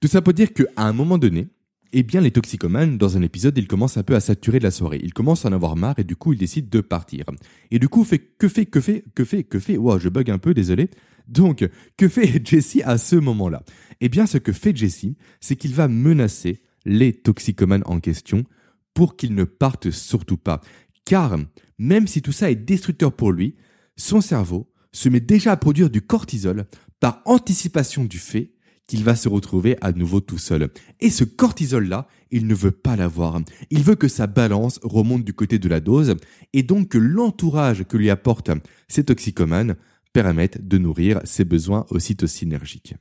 Tout 0.00 0.08
ça 0.08 0.22
pour 0.22 0.32
dire 0.32 0.54
qu'à 0.54 0.64
un 0.76 0.94
moment 0.94 1.18
donné, 1.18 1.48
eh 1.92 2.02
bien, 2.02 2.20
les 2.20 2.30
toxicomanes, 2.30 2.96
dans 2.96 3.16
un 3.16 3.22
épisode, 3.22 3.58
ils 3.58 3.66
commencent 3.66 3.96
un 3.96 4.02
peu 4.02 4.14
à 4.14 4.20
saturer 4.20 4.58
de 4.58 4.64
la 4.64 4.70
soirée. 4.70 5.00
Ils 5.02 5.12
commencent 5.12 5.44
à 5.44 5.48
en 5.48 5.52
avoir 5.52 5.76
marre 5.76 5.98
et 5.98 6.04
du 6.04 6.16
coup, 6.16 6.32
ils 6.32 6.38
décident 6.38 6.68
de 6.70 6.80
partir. 6.80 7.24
Et 7.70 7.78
du 7.78 7.88
coup, 7.88 8.04
fait, 8.04 8.18
que 8.18 8.48
fait, 8.48 8.66
que 8.66 8.80
fait, 8.80 9.04
que 9.14 9.24
fait, 9.24 9.42
que 9.42 9.58
fait, 9.58 9.76
wow, 9.76 9.98
je 9.98 10.08
bug 10.08 10.30
un 10.30 10.38
peu, 10.38 10.54
désolé. 10.54 10.88
Donc, 11.26 11.68
que 11.96 12.08
fait 12.08 12.40
Jesse 12.46 12.78
à 12.84 12.96
ce 12.96 13.16
moment-là? 13.16 13.62
Eh 14.00 14.08
bien, 14.08 14.26
ce 14.26 14.38
que 14.38 14.52
fait 14.52 14.74
Jesse, 14.74 15.06
c'est 15.40 15.56
qu'il 15.56 15.74
va 15.74 15.88
menacer 15.88 16.62
les 16.86 17.12
toxicomanes 17.12 17.82
en 17.86 18.00
question 18.00 18.44
pour 18.94 19.16
qu'ils 19.16 19.34
ne 19.34 19.44
partent 19.44 19.90
surtout 19.90 20.36
pas. 20.36 20.60
Car, 21.04 21.36
même 21.78 22.06
si 22.06 22.22
tout 22.22 22.32
ça 22.32 22.50
est 22.50 22.56
destructeur 22.56 23.12
pour 23.12 23.32
lui, 23.32 23.56
son 23.96 24.20
cerveau 24.20 24.72
se 24.92 25.08
met 25.08 25.20
déjà 25.20 25.52
à 25.52 25.56
produire 25.56 25.90
du 25.90 26.02
cortisol 26.02 26.66
par 27.00 27.22
anticipation 27.24 28.04
du 28.04 28.18
fait 28.18 28.52
qu'il 28.86 29.04
va 29.04 29.14
se 29.14 29.28
retrouver 29.28 29.76
à 29.80 29.92
nouveau 29.92 30.20
tout 30.20 30.38
seul. 30.38 30.68
Et 30.98 31.10
ce 31.10 31.22
cortisol-là, 31.22 32.08
il 32.32 32.48
ne 32.48 32.54
veut 32.54 32.72
pas 32.72 32.96
l'avoir. 32.96 33.40
Il 33.70 33.84
veut 33.84 33.94
que 33.94 34.08
sa 34.08 34.26
balance 34.26 34.80
remonte 34.82 35.24
du 35.24 35.32
côté 35.32 35.60
de 35.60 35.68
la 35.68 35.78
dose 35.78 36.16
et 36.52 36.64
donc 36.64 36.88
que 36.88 36.98
l'entourage 36.98 37.84
que 37.84 37.96
lui 37.96 38.10
apporte 38.10 38.50
ces 38.88 39.04
toxicomanes 39.04 39.76
permette 40.12 40.66
de 40.66 40.76
nourrir 40.76 41.20
ses 41.22 41.44
besoins 41.44 41.86
synergiques. 42.26 42.96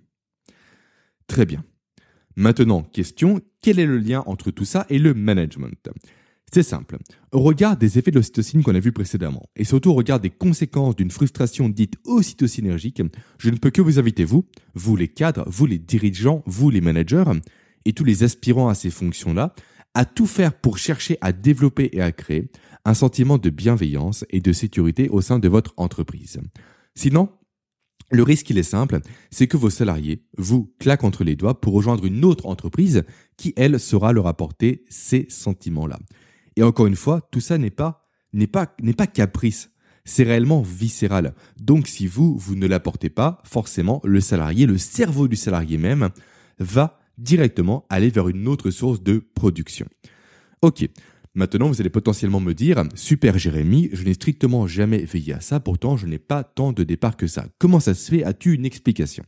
Très 1.25 1.48
bien. 1.48 1.63
Maintenant, 2.36 2.84
question, 2.84 3.42
quel 3.62 3.80
est 3.80 3.86
le 3.86 3.98
lien 3.98 4.24
entre 4.26 4.52
tout 4.52 4.66
ça 4.66 4.86
et 4.90 5.00
le 5.00 5.14
management? 5.14 5.90
C'est 6.52 6.64
simple. 6.64 6.98
Au 7.32 7.42
regard 7.42 7.78
des 7.78 8.00
effets 8.00 8.10
de 8.10 8.16
l'ocytocine 8.16 8.64
qu'on 8.64 8.74
a 8.74 8.80
vu 8.80 8.92
précédemment, 8.92 9.50
et 9.56 9.64
surtout 9.64 9.92
au 9.92 9.94
regard 9.94 10.20
des 10.20 10.32
conséquences 10.32 10.96
d'une 10.96 11.12
frustration 11.12 11.70
dite 11.70 11.96
ocytocinergique, 12.06 13.04
je 13.38 13.50
ne 13.50 13.58
peux 13.58 13.70
que 13.70 13.82
vous 13.82 14.00
inviter, 14.00 14.24
vous, 14.24 14.46
vous 14.74 14.96
les 14.96 15.08
cadres, 15.08 15.44
vous 15.48 15.68
les 15.68 15.78
dirigeants, 15.78 16.42
vous 16.48 16.72
les 16.72 16.82
managers, 16.82 17.24
et 17.86 17.94
tous 17.94 18.04
les 18.04 18.24
aspirants 18.24 18.70
à 18.70 18.74
ces 18.74 18.90
fonctions-là, 18.90 19.54
à 19.94 20.06
tout 20.06 20.26
faire 20.26 20.54
pour 20.54 20.78
chercher 20.78 21.18
à 21.22 21.32
développer 21.32 21.90
et 21.94 22.02
à 22.02 22.12
créer 22.12 22.50
un 22.86 22.94
sentiment 22.94 23.38
de 23.38 23.50
bienveillance 23.50 24.26
et 24.30 24.42
de 24.42 24.54
sécurité 24.54 25.10
au 25.10 25.22
sein 25.22 25.40
de 25.40 25.50
votre 25.50 25.74
entreprise. 25.78 26.40
Sinon, 26.96 27.30
le 28.12 28.24
risque, 28.24 28.50
il 28.50 28.58
est 28.58 28.63
simple, 28.63 29.00
c'est 29.30 29.48
que 29.48 29.58
vos 29.58 29.70
salariés 29.70 30.24
vous 30.38 30.74
claquent 30.80 31.04
entre 31.04 31.24
les 31.24 31.36
doigts 31.36 31.60
pour 31.60 31.74
rejoindre 31.74 32.06
une 32.06 32.25
autre 32.25 32.48
entreprise 32.48 33.04
qui, 33.38 33.54
elle, 33.56 33.80
saura 33.80 34.13
leur 34.13 34.28
apporter 34.28 34.84
ces 34.89 35.28
sentiments-là. 35.30 36.00
Et 36.56 36.63
encore 36.63 36.88
une 36.88 36.96
fois, 36.96 37.28
tout 37.32 37.39
ça 37.39 37.58
n'est 37.58 37.70
pas, 37.70 38.08
n'est 38.34 38.48
pas, 38.48 38.75
n'est 38.82 38.94
pas 38.94 39.08
caprice. 39.08 39.70
C'est 40.06 40.24
réellement 40.24 40.62
viscéral. 40.62 41.36
Donc, 41.60 41.88
si 41.88 42.08
vous, 42.08 42.36
vous 42.38 42.56
ne 42.56 42.66
l'apportez 42.66 43.10
pas, 43.10 43.42
forcément, 43.44 44.01
le 44.04 44.22
salarié, 44.22 44.66
le 44.66 44.80
cerveau 44.80 45.28
du 45.28 45.36
salarié 45.36 45.78
même, 45.78 46.10
va 46.58 47.00
directement 47.20 47.86
aller 47.89 48.10
vers 48.10 48.28
une 48.28 48.48
autre 48.48 48.72
source 48.72 49.04
de 49.04 49.20
production. 49.36 49.86
Ok. 50.62 50.89
Maintenant, 51.36 51.68
vous 51.68 51.80
allez 51.80 51.92
potentiellement 51.92 52.40
me 52.40 52.54
dire, 52.54 52.84
super 52.96 53.38
Jérémy, 53.38 53.90
je 53.94 54.04
n'ai 54.04 54.16
strictement 54.16 54.66
jamais 54.66 55.06
veillé 55.06 55.34
à 55.34 55.42
ça, 55.42 55.60
pourtant 55.60 55.96
je 55.96 56.08
n'ai 56.08 56.18
pas 56.18 56.44
tant 56.44 56.74
de 56.74 56.84
départ 56.84 57.18
que 57.18 57.28
ça. 57.28 57.48
Comment 57.60 57.80
ça 57.80 57.94
se 57.94 58.10
fait? 58.10 58.24
As-tu 58.24 58.54
une 58.54 58.66
explication? 58.66 59.24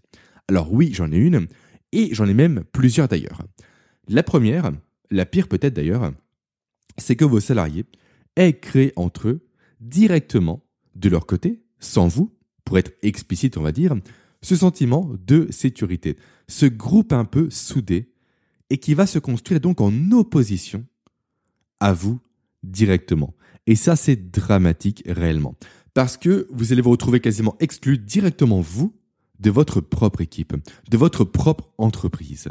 Alors 0.47 0.73
oui, 0.73 0.91
j'en 0.93 1.11
ai 1.11 1.17
une, 1.17 1.47
et 1.91 2.13
j'en 2.13 2.27
ai 2.27 2.33
même 2.33 2.63
plusieurs 2.71 3.07
d'ailleurs. 3.07 3.43
La 4.07 4.23
première, 4.23 4.71
la 5.11 5.25
pire 5.25 5.47
peut-être 5.47 5.75
d'ailleurs, 5.75 6.11
c'est 6.97 7.15
que 7.15 7.25
vos 7.25 7.39
salariés 7.39 7.85
aient 8.35 8.59
créé 8.59 8.93
entre 8.95 9.27
eux, 9.27 9.47
directement, 9.79 10.65
de 10.95 11.07
leur 11.07 11.25
côté, 11.25 11.61
sans 11.79 12.07
vous, 12.07 12.35
pour 12.65 12.77
être 12.77 12.91
explicite 13.03 13.57
on 13.57 13.61
va 13.61 13.71
dire, 13.71 13.95
ce 14.41 14.55
sentiment 14.55 15.11
de 15.25 15.47
sécurité, 15.51 16.17
ce 16.47 16.65
groupe 16.65 17.13
un 17.13 17.25
peu 17.25 17.49
soudé, 17.51 18.11
et 18.71 18.77
qui 18.77 18.95
va 18.95 19.05
se 19.05 19.19
construire 19.19 19.59
donc 19.59 19.81
en 19.81 20.11
opposition 20.11 20.85
à 21.81 21.91
vous 21.91 22.21
directement. 22.63 23.35
Et 23.67 23.75
ça, 23.75 23.97
c'est 23.97 24.31
dramatique 24.31 25.03
réellement. 25.05 25.55
Parce 25.93 26.15
que 26.15 26.47
vous 26.51 26.71
allez 26.71 26.81
vous 26.81 26.91
retrouver 26.91 27.19
quasiment 27.19 27.57
exclu 27.59 27.97
directement, 27.97 28.61
vous, 28.61 28.95
de 29.39 29.49
votre 29.49 29.81
propre 29.81 30.21
équipe, 30.21 30.55
de 30.89 30.97
votre 30.97 31.25
propre 31.25 31.69
entreprise. 31.77 32.47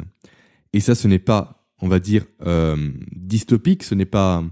Et 0.73 0.79
ça, 0.79 0.93
ce 0.93 1.07
n'est 1.07 1.19
pas 1.19 1.61
on 1.81 1.87
va 1.87 1.99
dire, 1.99 2.25
euh, 2.45 2.91
dystopique, 3.15 3.83
ce 3.83 3.95
n'est 3.95 4.05
pas, 4.05 4.43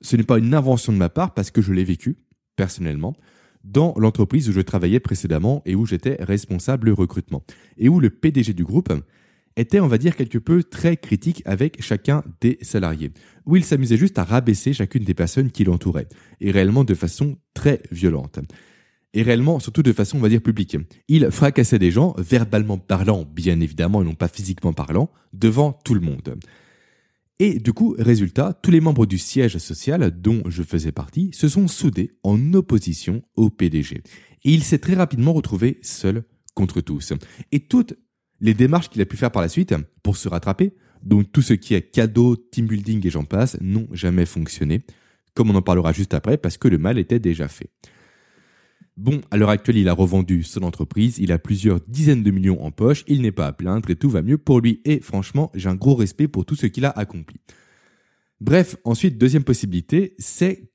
ce 0.00 0.16
n'est 0.16 0.22
pas 0.22 0.38
une 0.38 0.54
invention 0.54 0.92
de 0.92 0.98
ma 0.98 1.08
part 1.08 1.34
parce 1.34 1.50
que 1.50 1.62
je 1.62 1.72
l'ai 1.72 1.84
vécu 1.84 2.18
personnellement 2.56 3.16
dans 3.64 3.94
l'entreprise 3.96 4.48
où 4.48 4.52
je 4.52 4.60
travaillais 4.60 5.00
précédemment 5.00 5.62
et 5.66 5.74
où 5.74 5.86
j'étais 5.86 6.16
responsable 6.20 6.90
recrutement 6.90 7.42
et 7.76 7.88
où 7.88 8.00
le 8.00 8.10
PDG 8.10 8.52
du 8.52 8.64
groupe 8.64 8.92
était, 9.58 9.80
on 9.80 9.88
va 9.88 9.98
dire, 9.98 10.16
quelque 10.16 10.38
peu 10.38 10.62
très 10.62 10.96
critique 10.96 11.42
avec 11.44 11.82
chacun 11.82 12.22
des 12.40 12.58
salariés, 12.62 13.12
où 13.46 13.56
il 13.56 13.64
s'amusait 13.64 13.96
juste 13.96 14.18
à 14.18 14.24
rabaisser 14.24 14.72
chacune 14.72 15.04
des 15.04 15.14
personnes 15.14 15.50
qui 15.50 15.64
l'entouraient, 15.64 16.08
et 16.40 16.50
réellement 16.50 16.84
de 16.84 16.94
façon 16.94 17.36
très 17.54 17.82
violente. 17.90 18.38
Et 19.14 19.22
réellement, 19.22 19.58
surtout 19.58 19.82
de 19.82 19.92
façon, 19.92 20.18
on 20.18 20.20
va 20.20 20.28
dire, 20.28 20.42
publique. 20.42 20.76
Il 21.08 21.30
fracassait 21.30 21.78
des 21.78 21.90
gens, 21.90 22.14
verbalement 22.18 22.78
parlant, 22.78 23.24
bien 23.24 23.58
évidemment, 23.60 24.02
et 24.02 24.04
non 24.04 24.14
pas 24.14 24.28
physiquement 24.28 24.72
parlant, 24.72 25.10
devant 25.32 25.72
tout 25.72 25.94
le 25.94 26.00
monde. 26.00 26.38
Et 27.40 27.58
du 27.58 27.72
coup, 27.72 27.94
résultat, 27.98 28.52
tous 28.62 28.70
les 28.70 28.80
membres 28.80 29.06
du 29.06 29.16
siège 29.16 29.58
social 29.58 30.10
dont 30.20 30.42
je 30.48 30.62
faisais 30.62 30.92
partie 30.92 31.30
se 31.32 31.48
sont 31.48 31.68
soudés 31.68 32.18
en 32.24 32.52
opposition 32.52 33.22
au 33.36 33.48
PDG. 33.48 34.02
Et 34.44 34.52
il 34.52 34.62
s'est 34.62 34.78
très 34.78 34.94
rapidement 34.94 35.32
retrouvé 35.32 35.78
seul 35.82 36.24
contre 36.54 36.80
tous. 36.80 37.12
Et 37.52 37.60
toutes 37.60 37.94
les 38.40 38.54
démarches 38.54 38.88
qu'il 38.88 39.02
a 39.02 39.06
pu 39.06 39.16
faire 39.16 39.30
par 39.30 39.42
la 39.42 39.48
suite 39.48 39.74
pour 40.02 40.16
se 40.16 40.28
rattraper, 40.28 40.74
donc 41.02 41.30
tout 41.32 41.42
ce 41.42 41.54
qui 41.54 41.74
est 41.74 41.82
cadeau, 41.82 42.36
team 42.36 42.66
building 42.66 43.06
et 43.06 43.10
j'en 43.10 43.24
passe, 43.24 43.56
n'ont 43.60 43.88
jamais 43.92 44.26
fonctionné, 44.26 44.82
comme 45.34 45.50
on 45.50 45.54
en 45.54 45.62
parlera 45.62 45.92
juste 45.92 46.14
après, 46.14 46.36
parce 46.36 46.56
que 46.56 46.68
le 46.68 46.78
mal 46.78 46.98
était 46.98 47.20
déjà 47.20 47.48
fait. 47.48 47.70
Bon, 48.96 49.20
à 49.30 49.36
l'heure 49.36 49.50
actuelle, 49.50 49.76
il 49.76 49.88
a 49.88 49.92
revendu 49.92 50.42
son 50.42 50.64
entreprise, 50.64 51.18
il 51.20 51.30
a 51.30 51.38
plusieurs 51.38 51.78
dizaines 51.86 52.24
de 52.24 52.32
millions 52.32 52.64
en 52.64 52.72
poche, 52.72 53.04
il 53.06 53.22
n'est 53.22 53.30
pas 53.30 53.46
à 53.46 53.52
plaindre 53.52 53.88
et 53.90 53.96
tout 53.96 54.10
va 54.10 54.22
mieux 54.22 54.38
pour 54.38 54.60
lui. 54.60 54.80
Et 54.84 54.98
franchement, 54.98 55.52
j'ai 55.54 55.68
un 55.68 55.76
gros 55.76 55.94
respect 55.94 56.26
pour 56.26 56.44
tout 56.44 56.56
ce 56.56 56.66
qu'il 56.66 56.84
a 56.84 56.90
accompli. 56.90 57.38
Bref, 58.40 58.76
ensuite, 58.82 59.16
deuxième 59.16 59.44
possibilité, 59.44 60.16
c'est 60.18 60.72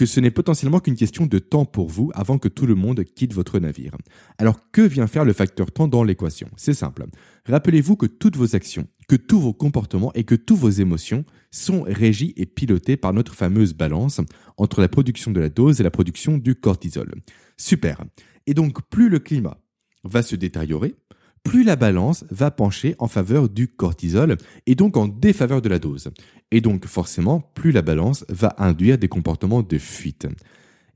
que 0.00 0.06
ce 0.06 0.18
n'est 0.18 0.30
potentiellement 0.30 0.80
qu'une 0.80 0.96
question 0.96 1.26
de 1.26 1.38
temps 1.38 1.66
pour 1.66 1.90
vous 1.90 2.10
avant 2.14 2.38
que 2.38 2.48
tout 2.48 2.64
le 2.64 2.74
monde 2.74 3.04
quitte 3.04 3.34
votre 3.34 3.58
navire. 3.58 3.94
Alors 4.38 4.70
que 4.72 4.80
vient 4.80 5.06
faire 5.06 5.26
le 5.26 5.34
facteur 5.34 5.72
temps 5.72 5.88
dans 5.88 6.04
l'équation? 6.04 6.48
C'est 6.56 6.72
simple. 6.72 7.04
Rappelez-vous 7.44 7.96
que 7.96 8.06
toutes 8.06 8.38
vos 8.38 8.56
actions, 8.56 8.88
que 9.08 9.16
tous 9.16 9.38
vos 9.38 9.52
comportements 9.52 10.10
et 10.14 10.24
que 10.24 10.34
toutes 10.34 10.56
vos 10.56 10.70
émotions 10.70 11.26
sont 11.50 11.82
régis 11.82 12.32
et 12.38 12.46
pilotés 12.46 12.96
par 12.96 13.12
notre 13.12 13.34
fameuse 13.34 13.74
balance 13.74 14.22
entre 14.56 14.80
la 14.80 14.88
production 14.88 15.32
de 15.32 15.40
la 15.40 15.50
dose 15.50 15.82
et 15.82 15.84
la 15.84 15.90
production 15.90 16.38
du 16.38 16.54
cortisol. 16.54 17.12
Super. 17.58 18.02
Et 18.46 18.54
donc, 18.54 18.80
plus 18.88 19.10
le 19.10 19.18
climat 19.18 19.58
va 20.02 20.22
se 20.22 20.34
détériorer, 20.34 20.94
plus 21.42 21.64
la 21.64 21.76
balance 21.76 22.24
va 22.30 22.50
pencher 22.50 22.94
en 22.98 23.08
faveur 23.08 23.48
du 23.48 23.68
cortisol 23.68 24.36
et 24.66 24.74
donc 24.74 24.96
en 24.96 25.08
défaveur 25.08 25.62
de 25.62 25.68
la 25.68 25.78
dose. 25.78 26.10
Et 26.50 26.60
donc, 26.60 26.86
forcément, 26.86 27.40
plus 27.40 27.72
la 27.72 27.82
balance 27.82 28.24
va 28.28 28.54
induire 28.58 28.98
des 28.98 29.08
comportements 29.08 29.62
de 29.62 29.78
fuite. 29.78 30.26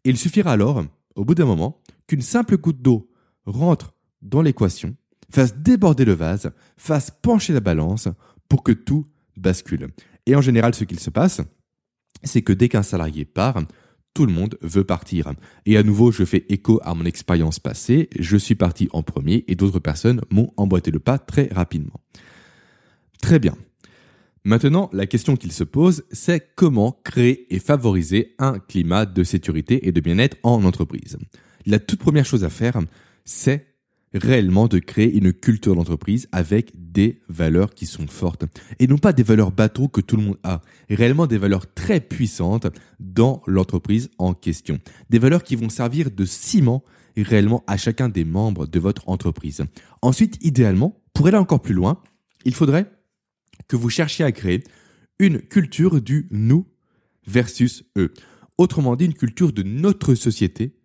il 0.04 0.16
suffira 0.16 0.52
alors, 0.52 0.84
au 1.14 1.24
bout 1.24 1.34
d'un 1.34 1.46
moment, 1.46 1.80
qu'une 2.06 2.22
simple 2.22 2.58
goutte 2.58 2.82
d'eau 2.82 3.10
rentre 3.46 3.94
dans 4.22 4.42
l'équation, 4.42 4.96
fasse 5.30 5.56
déborder 5.56 6.04
le 6.04 6.12
vase, 6.12 6.52
fasse 6.76 7.10
pencher 7.10 7.52
la 7.52 7.60
balance 7.60 8.08
pour 8.48 8.62
que 8.62 8.72
tout 8.72 9.06
bascule. 9.36 9.88
Et 10.26 10.36
en 10.36 10.40
général, 10.40 10.74
ce 10.74 10.84
qu'il 10.84 11.00
se 11.00 11.10
passe, 11.10 11.40
c'est 12.22 12.42
que 12.42 12.52
dès 12.52 12.68
qu'un 12.68 12.82
salarié 12.82 13.24
part, 13.24 13.60
tout 14.14 14.26
le 14.26 14.33
monde 14.33 14.56
veut 14.62 14.85
partir. 14.85 15.33
Et 15.66 15.76
à 15.76 15.83
nouveau, 15.83 16.12
je 16.12 16.25
fais 16.25 16.47
écho 16.49 16.80
à 16.85 16.94
mon 16.94 17.04
expérience 17.04 17.59
passée. 17.59 18.09
Je 18.18 18.37
suis 18.37 18.54
parti 18.54 18.88
en 18.92 19.02
premier 19.02 19.44
et 19.49 19.56
d'autres 19.56 19.80
personnes 19.80 20.21
m'ont 20.30 20.52
emboîté 20.56 20.90
le 20.90 21.00
pas 21.00 21.18
très 21.18 21.49
rapidement. 21.52 22.00
Très 23.21 23.38
bien. 23.38 23.56
Maintenant, 24.44 24.90
la 24.92 25.06
question 25.06 25.37
qu'il 25.37 25.52
se 25.52 25.64
pose, 25.64 26.04
c'est 26.12 26.54
comment 26.54 27.00
créer 27.02 27.52
et 27.54 27.59
favoriser 27.59 28.35
un 28.38 28.59
climat 28.59 29.06
de 29.06 29.25
sécurité 29.25 29.88
et 29.88 29.92
de 29.92 30.00
bien-être 30.00 30.37
en 30.42 30.64
entreprise? 30.64 31.18
La 31.66 31.78
toute 31.78 31.99
première 31.99 32.26
chose 32.26 32.44
à 32.44 32.50
faire, 32.50 32.78
c'est 33.25 33.73
réellement 34.14 34.68
de 34.68 34.79
créer 34.79 35.12
une 35.12 35.33
culture 35.33 35.74
d'entreprise 35.74 36.29
avec 36.33 36.72
des 36.77 37.20
valeurs 37.29 37.74
qui 37.74 37.87
sont 37.87 38.07
fortes. 38.07 38.44
Et 38.79 38.87
non 38.87 38.98
pas 38.98 39.12
des 39.12 39.22
valeurs 39.22 39.50
bateaux 39.50 39.88
que 39.88 40.00
tout 40.00 40.16
le 40.16 40.22
monde 40.22 40.38
a, 40.44 40.62
réellement 40.88 41.27
des 41.27 41.38
valeurs 41.38 41.72
très 41.72 42.00
puissantes 42.00 42.68
dans 43.00 43.42
l'entreprise 43.46 44.11
en 44.18 44.33
question. 44.35 44.79
Des 45.11 45.18
valeurs 45.18 45.42
qui 45.42 45.57
vont 45.57 45.68
servir 45.68 46.11
de 46.11 46.24
ciment 46.24 46.85
réellement 47.16 47.64
à 47.66 47.77
chacun 47.77 48.09
des 48.09 48.24
membres 48.24 48.66
de 48.66 48.79
votre 48.79 49.09
entreprise. 49.09 49.62
Ensuite, 50.03 50.38
idéalement, 50.44 51.00
pour 51.12 51.27
aller 51.27 51.37
encore 51.37 51.62
plus 51.62 51.74
loin, 51.74 52.00
il 52.44 52.55
faudrait 52.55 52.90
que 53.68 53.77
vous 53.77 53.90
cherchiez 53.90 54.24
à 54.24 54.33
créer 54.33 54.62
une 55.18 55.40
culture 55.40 56.00
du 56.00 56.27
nous 56.31 56.66
versus 57.27 57.85
eux. 57.96 58.12
Autrement 58.59 58.96
dit, 58.96 59.07
une 59.07 59.14
culture 59.14 59.53
de 59.53 59.62
notre 59.62 60.14
société 60.14 60.77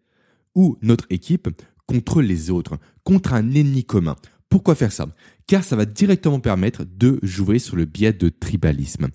ou 0.56 0.78
notre 0.82 1.06
équipe 1.10 1.50
contre 1.88 2.22
les 2.22 2.52
autres, 2.52 2.78
contre 3.10 3.34
un 3.34 3.56
ennemi 3.56 3.84
commun. 3.84 4.15
Pourquoi 4.50 4.76
faire 4.76 4.91
ça? 4.91 5.08
Car 5.48 5.63
ça 5.63 5.76
va 5.76 5.86
directement 5.86 6.39
permettre 6.39 6.86
de 6.86 7.17
jouer 7.24 7.58
sur 7.58 7.76
le 7.76 7.86
biais 7.86 8.13
de 8.13 8.30
tribalisme. 8.30 9.08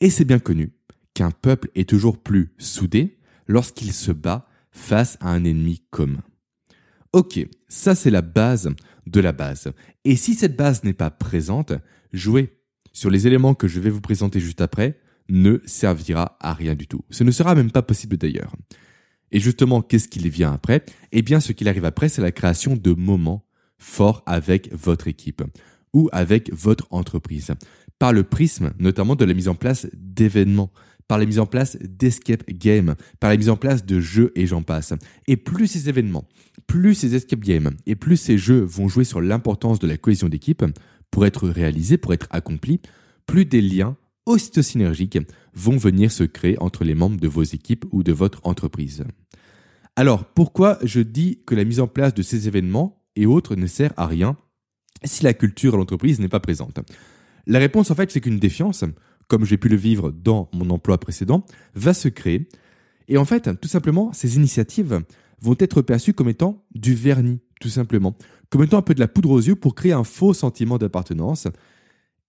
Et 0.00 0.08
c'est 0.08 0.24
bien 0.24 0.38
connu 0.38 0.72
qu'un 1.12 1.30
peuple 1.30 1.68
est 1.74 1.86
toujours 1.86 2.22
plus 2.22 2.54
soudé 2.56 3.18
lorsqu'il 3.46 3.92
se 3.92 4.12
bat 4.12 4.48
face 4.70 5.18
à 5.20 5.28
un 5.28 5.44
ennemi 5.44 5.82
commun. 5.90 6.22
Ok, 7.12 7.38
ça 7.68 7.94
c'est 7.94 8.08
la 8.08 8.22
base 8.22 8.70
de 9.06 9.20
la 9.20 9.32
base. 9.32 9.70
Et 10.06 10.16
si 10.16 10.32
cette 10.32 10.56
base 10.56 10.82
n'est 10.82 10.94
pas 10.94 11.10
présente, 11.10 11.74
jouer 12.14 12.56
sur 12.94 13.10
les 13.10 13.26
éléments 13.26 13.54
que 13.54 13.68
je 13.68 13.78
vais 13.78 13.90
vous 13.90 14.00
présenter 14.00 14.40
juste 14.40 14.62
après 14.62 14.98
ne 15.28 15.58
servira 15.66 16.38
à 16.40 16.54
rien 16.54 16.74
du 16.74 16.86
tout. 16.86 17.04
Ce 17.10 17.24
ne 17.24 17.30
sera 17.30 17.54
même 17.54 17.70
pas 17.70 17.82
possible 17.82 18.16
d'ailleurs. 18.16 18.56
Et 19.34 19.40
justement, 19.40 19.82
qu'est-ce 19.82 20.06
qu'il 20.06 20.28
vient 20.30 20.52
après? 20.52 20.84
Eh 21.10 21.20
bien, 21.20 21.40
ce 21.40 21.50
qu'il 21.50 21.68
arrive 21.68 21.84
après, 21.84 22.08
c'est 22.08 22.22
la 22.22 22.30
création 22.30 22.76
de 22.76 22.92
moments 22.92 23.44
forts 23.78 24.22
avec 24.26 24.72
votre 24.72 25.08
équipe 25.08 25.42
ou 25.92 26.08
avec 26.12 26.52
votre 26.54 26.86
entreprise. 26.90 27.52
Par 27.98 28.12
le 28.12 28.22
prisme, 28.22 28.72
notamment 28.78 29.16
de 29.16 29.24
la 29.24 29.34
mise 29.34 29.48
en 29.48 29.56
place 29.56 29.88
d'événements, 29.92 30.70
par 31.08 31.18
la 31.18 31.26
mise 31.26 31.40
en 31.40 31.46
place 31.46 31.76
d'escape 31.82 32.48
games, 32.48 32.94
par 33.18 33.28
la 33.28 33.36
mise 33.36 33.48
en 33.48 33.56
place 33.56 33.84
de 33.84 33.98
jeux 33.98 34.30
et 34.36 34.46
j'en 34.46 34.62
passe. 34.62 34.94
Et 35.26 35.36
plus 35.36 35.66
ces 35.66 35.88
événements, 35.88 36.28
plus 36.68 36.94
ces 36.94 37.16
escape 37.16 37.40
games 37.40 37.72
et 37.86 37.96
plus 37.96 38.16
ces 38.16 38.38
jeux 38.38 38.60
vont 38.60 38.86
jouer 38.86 39.04
sur 39.04 39.20
l'importance 39.20 39.80
de 39.80 39.88
la 39.88 39.96
cohésion 39.96 40.28
d'équipe 40.28 40.64
pour 41.10 41.26
être 41.26 41.48
réalisés, 41.48 41.98
pour 41.98 42.14
être 42.14 42.28
accomplis, 42.30 42.80
plus 43.26 43.46
des 43.46 43.60
liens 43.60 43.96
aussitôt 44.26 44.62
synergiques 44.62 45.18
vont 45.54 45.76
venir 45.76 46.10
se 46.10 46.24
créer 46.24 46.60
entre 46.60 46.84
les 46.84 46.94
membres 46.94 47.20
de 47.20 47.28
vos 47.28 47.42
équipes 47.42 47.84
ou 47.92 48.02
de 48.02 48.12
votre 48.12 48.40
entreprise. 48.44 49.04
Alors, 49.96 50.24
pourquoi 50.24 50.78
je 50.82 51.00
dis 51.00 51.40
que 51.46 51.54
la 51.54 51.64
mise 51.64 51.80
en 51.80 51.86
place 51.86 52.14
de 52.14 52.22
ces 52.22 52.48
événements 52.48 53.02
et 53.14 53.26
autres 53.26 53.54
ne 53.54 53.66
sert 53.66 53.92
à 53.96 54.06
rien 54.06 54.36
si 55.04 55.22
la 55.22 55.34
culture 55.34 55.72
de 55.72 55.76
l'entreprise 55.76 56.18
n'est 56.18 56.28
pas 56.28 56.40
présente? 56.40 56.80
La 57.46 57.58
réponse, 57.58 57.90
en 57.90 57.94
fait, 57.94 58.10
c'est 58.10 58.20
qu'une 58.20 58.38
défiance, 58.38 58.84
comme 59.28 59.44
j'ai 59.44 59.58
pu 59.58 59.68
le 59.68 59.76
vivre 59.76 60.10
dans 60.10 60.50
mon 60.52 60.70
emploi 60.70 60.98
précédent, 60.98 61.44
va 61.74 61.94
se 61.94 62.08
créer. 62.08 62.48
Et 63.06 63.18
en 63.18 63.24
fait, 63.24 63.60
tout 63.60 63.68
simplement, 63.68 64.12
ces 64.12 64.36
initiatives 64.36 65.00
vont 65.40 65.56
être 65.58 65.82
perçues 65.82 66.14
comme 66.14 66.28
étant 66.28 66.64
du 66.74 66.94
vernis, 66.94 67.40
tout 67.60 67.68
simplement, 67.68 68.16
comme 68.48 68.64
étant 68.64 68.78
un 68.78 68.82
peu 68.82 68.94
de 68.94 69.00
la 69.00 69.08
poudre 69.08 69.30
aux 69.30 69.40
yeux 69.40 69.56
pour 69.56 69.74
créer 69.74 69.92
un 69.92 70.04
faux 70.04 70.34
sentiment 70.34 70.78
d'appartenance. 70.78 71.46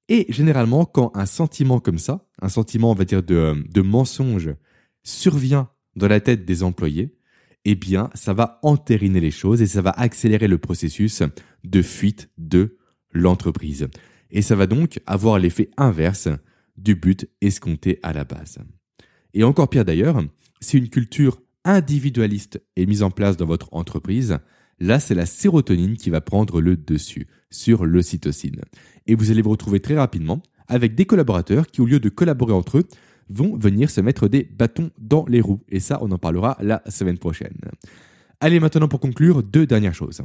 Et 0.08 0.26
généralement, 0.30 0.86
quand 0.86 1.12
un 1.16 1.26
sentiment 1.26 1.80
comme 1.80 1.98
ça, 1.98 2.28
un 2.42 2.50
sentiment, 2.50 2.92
on 2.92 2.96
va 2.96 3.06
dire, 3.06 3.24
de, 3.24 3.64
de 3.68 3.82
mensonge, 3.82 4.54
survient 5.04 5.70
dans 5.96 6.08
la 6.08 6.20
tête 6.20 6.46
des 6.46 6.64
employés, 6.64 7.16
eh 7.66 7.76
bien, 7.76 8.10
ça 8.14 8.34
va 8.34 8.60
entériner 8.62 9.20
les 9.20 9.32
choses 9.32 9.62
et 9.62 9.68
ça 9.68 9.82
va 9.82 9.90
accélérer 9.90 10.48
le 10.48 10.60
processus 10.60 11.24
de 11.64 11.82
fuite 11.82 12.30
de 12.38 12.78
l'entreprise. 13.12 13.88
Et 14.30 14.42
ça 14.42 14.56
va 14.56 14.68
donc 14.68 15.00
avoir 15.08 15.40
l'effet 15.40 15.72
inverse 15.78 16.30
du 16.78 16.96
but 16.96 17.28
escompté 17.42 18.00
à 18.04 18.14
la 18.14 18.24
base. 18.24 18.60
Et 19.34 19.44
encore 19.44 19.70
pire 19.70 19.86
d'ailleurs, 19.86 20.22
si 20.62 20.78
une 20.78 20.90
culture 20.90 21.42
individualiste 21.64 22.62
est 22.76 22.86
mise 22.86 23.02
en 23.02 23.10
place 23.10 23.38
dans 23.38 23.46
votre 23.46 23.70
entreprise, 23.74 24.38
là 24.80 25.00
c'est 25.00 25.16
la 25.16 25.26
sérotonine 25.26 25.98
qui 25.98 26.10
va 26.10 26.22
prendre 26.22 26.62
le 26.62 26.76
dessus 26.78 27.28
sur 27.50 27.86
l'ocytocine. 27.86 28.62
Et 29.08 29.16
vous 29.16 29.32
allez 29.32 29.42
vous 29.42 29.52
retrouver 29.52 29.80
très 29.80 29.96
rapidement 29.98 30.42
avec 30.68 30.96
des 30.96 31.06
collaborateurs 31.06 31.68
qui, 31.68 31.82
au 31.82 31.86
lieu 31.86 32.00
de 32.00 32.10
collaborer 32.10 32.54
entre 32.54 32.80
eux, 32.80 32.88
vont 33.30 33.58
venir 33.58 33.90
se 33.90 34.02
mettre 34.02 34.28
des 34.28 34.44
bâtons 34.44 34.92
dans 35.00 35.26
les 35.28 35.42
roues. 35.42 35.62
Et 35.70 35.80
ça, 35.80 36.00
on 36.02 36.12
en 36.12 36.18
parlera 36.18 36.58
la 36.62 36.82
semaine 36.90 37.18
prochaine. 37.18 37.58
Allez, 38.40 38.60
maintenant 38.60 38.88
pour 38.88 39.00
conclure, 39.00 39.44
deux 39.44 39.66
dernières 39.66 39.96
choses. 39.96 40.22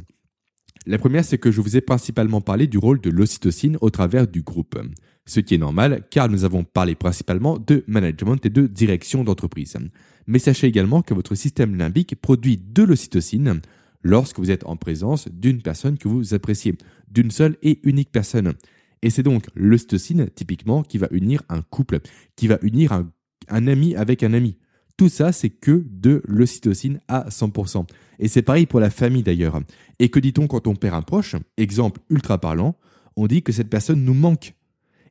La 0.87 0.97
première, 0.97 1.23
c'est 1.23 1.37
que 1.37 1.51
je 1.51 1.61
vous 1.61 1.77
ai 1.77 1.81
principalement 1.81 2.41
parlé 2.41 2.67
du 2.67 2.77
rôle 2.77 2.99
de 3.01 3.09
l'ocytocine 3.09 3.77
au 3.81 3.89
travers 3.89 4.27
du 4.27 4.41
groupe. 4.41 4.79
Ce 5.25 5.39
qui 5.39 5.53
est 5.53 5.59
normal, 5.59 6.07
car 6.09 6.27
nous 6.27 6.43
avons 6.43 6.63
parlé 6.63 6.95
principalement 6.95 7.59
de 7.59 7.83
management 7.87 8.43
et 8.45 8.49
de 8.49 8.65
direction 8.65 9.23
d'entreprise. 9.23 9.77
Mais 10.25 10.39
sachez 10.39 10.67
également 10.67 11.03
que 11.03 11.13
votre 11.13 11.35
système 11.35 11.75
limbique 11.75 12.19
produit 12.19 12.57
de 12.57 12.83
l'ocytocine 12.83 13.61
lorsque 14.03 14.39
vous 14.39 14.51
êtes 14.51 14.65
en 14.65 14.75
présence 14.75 15.27
d'une 15.29 15.61
personne 15.61 15.97
que 15.97 16.07
vous 16.07 16.33
appréciez, 16.33 16.75
d'une 17.09 17.31
seule 17.31 17.57
et 17.61 17.79
unique 17.83 18.11
personne. 18.11 18.53
Et 19.01 19.09
c'est 19.09 19.23
donc 19.23 19.45
l'ocytocine, 19.55 20.29
typiquement, 20.29 20.83
qui 20.83 20.97
va 20.97 21.07
unir 21.11 21.41
un 21.49 21.61
couple, 21.61 21.99
qui 22.35 22.47
va 22.47 22.59
unir 22.61 22.93
un, 22.93 23.67
ami 23.67 23.95
avec 23.95 24.23
un 24.23 24.33
ami. 24.33 24.57
Tout 24.97 25.09
ça, 25.09 25.31
c'est 25.31 25.49
que 25.49 25.83
de 25.89 26.21
l'ocytocine 26.25 26.99
à 27.07 27.27
100%. 27.29 27.87
Et 28.19 28.27
c'est 28.27 28.43
pareil 28.43 28.67
pour 28.67 28.79
la 28.79 28.91
famille 28.91 29.23
d'ailleurs. 29.23 29.59
Et 29.99 30.09
que 30.09 30.19
dit-on 30.19 30.47
quand 30.47 30.67
on 30.67 30.75
perd 30.75 30.95
un 30.95 31.01
proche? 31.01 31.35
Exemple 31.57 32.01
ultra 32.09 32.39
parlant, 32.39 32.77
on 33.15 33.25
dit 33.25 33.41
que 33.41 33.51
cette 33.51 33.69
personne 33.69 34.03
nous 34.03 34.13
manque. 34.13 34.53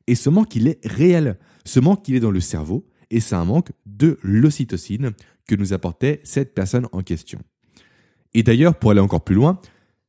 Et 0.07 0.15
ce 0.15 0.29
manque, 0.29 0.55
il 0.55 0.67
est 0.67 0.79
réel. 0.85 1.37
Ce 1.65 1.79
manque, 1.79 2.07
il 2.07 2.15
est 2.15 2.21
dans 2.21 2.31
le 2.31 2.39
cerveau. 2.39 2.87
Et 3.09 3.19
c'est 3.19 3.35
un 3.35 3.45
manque 3.45 3.71
de 3.85 4.17
l'ocytocine 4.23 5.11
que 5.47 5.55
nous 5.55 5.73
apportait 5.73 6.21
cette 6.23 6.53
personne 6.53 6.87
en 6.93 7.01
question. 7.01 7.39
Et 8.33 8.43
d'ailleurs, 8.43 8.75
pour 8.75 8.91
aller 8.91 8.99
encore 8.99 9.23
plus 9.23 9.35
loin, 9.35 9.59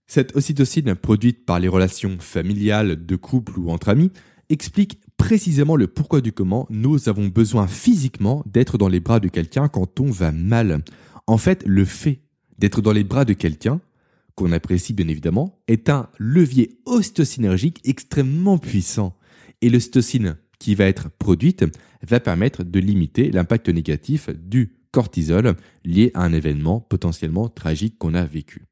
cette 0.06 0.36
ocytocine 0.36 0.94
produite 0.94 1.44
par 1.44 1.58
les 1.58 1.68
relations 1.68 2.18
familiales, 2.18 3.06
de 3.06 3.16
couple 3.16 3.58
ou 3.58 3.70
entre 3.70 3.88
amis 3.88 4.10
explique 4.48 5.00
précisément 5.16 5.76
le 5.76 5.86
pourquoi 5.86 6.20
du 6.20 6.32
comment 6.32 6.66
nous 6.68 7.08
avons 7.08 7.28
besoin 7.28 7.66
physiquement 7.66 8.42
d'être 8.46 8.76
dans 8.76 8.88
les 8.88 9.00
bras 9.00 9.20
de 9.20 9.28
quelqu'un 9.28 9.68
quand 9.68 10.00
on 10.00 10.10
va 10.10 10.32
mal. 10.32 10.82
En 11.26 11.38
fait, 11.38 11.64
le 11.66 11.84
fait 11.84 12.20
d'être 12.58 12.82
dans 12.82 12.92
les 12.92 13.04
bras 13.04 13.24
de 13.24 13.32
quelqu'un, 13.32 13.80
qu'on 14.34 14.52
apprécie 14.52 14.92
bien 14.92 15.08
évidemment, 15.08 15.60
est 15.68 15.88
un 15.88 16.08
levier 16.18 16.78
ocytocinergique 16.84 17.80
extrêmement 17.84 18.58
puissant. 18.58 19.16
Et 19.60 19.70
l'ocytocine 19.70 20.36
qui 20.58 20.74
va 20.74 20.84
être 20.84 21.10
produite 21.10 21.64
va 22.06 22.20
permettre 22.20 22.64
de 22.64 22.80
limiter 22.80 23.30
l'impact 23.30 23.68
négatif 23.68 24.28
du 24.30 24.74
cortisol 24.92 25.56
lié 25.84 26.10
à 26.14 26.22
un 26.22 26.32
événement 26.32 26.80
potentiellement 26.80 27.48
tragique 27.48 27.98
qu'on 27.98 28.14
a 28.14 28.24
vécu. 28.24 28.66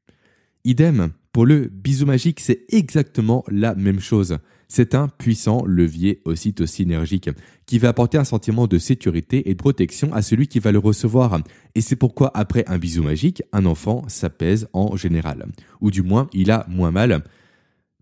Idem, 0.63 1.11
pour 1.33 1.45
le 1.45 1.67
bisou 1.67 2.05
magique, 2.05 2.39
c'est 2.39 2.65
exactement 2.69 3.43
la 3.47 3.73
même 3.75 3.99
chose. 3.99 4.37
C'est 4.67 4.95
un 4.95 5.07
puissant 5.07 5.65
levier 5.65 6.21
ocytocinergique 6.23 7.29
qui 7.65 7.79
va 7.79 7.89
apporter 7.89 8.17
un 8.17 8.23
sentiment 8.23 8.67
de 8.67 8.77
sécurité 8.77 9.49
et 9.49 9.53
de 9.53 9.57
protection 9.57 10.13
à 10.13 10.21
celui 10.21 10.47
qui 10.47 10.59
va 10.59 10.71
le 10.71 10.79
recevoir. 10.79 11.41
Et 11.75 11.81
c'est 11.81 11.95
pourquoi 11.95 12.31
après 12.33 12.63
un 12.67 12.77
bisou 12.77 13.03
magique, 13.03 13.43
un 13.51 13.65
enfant 13.65 14.07
s'apaise 14.07 14.69
en 14.71 14.95
général. 14.95 15.47
Ou 15.81 15.91
du 15.91 16.03
moins, 16.03 16.29
il 16.31 16.51
a 16.51 16.65
moins 16.69 16.91
mal 16.91 17.23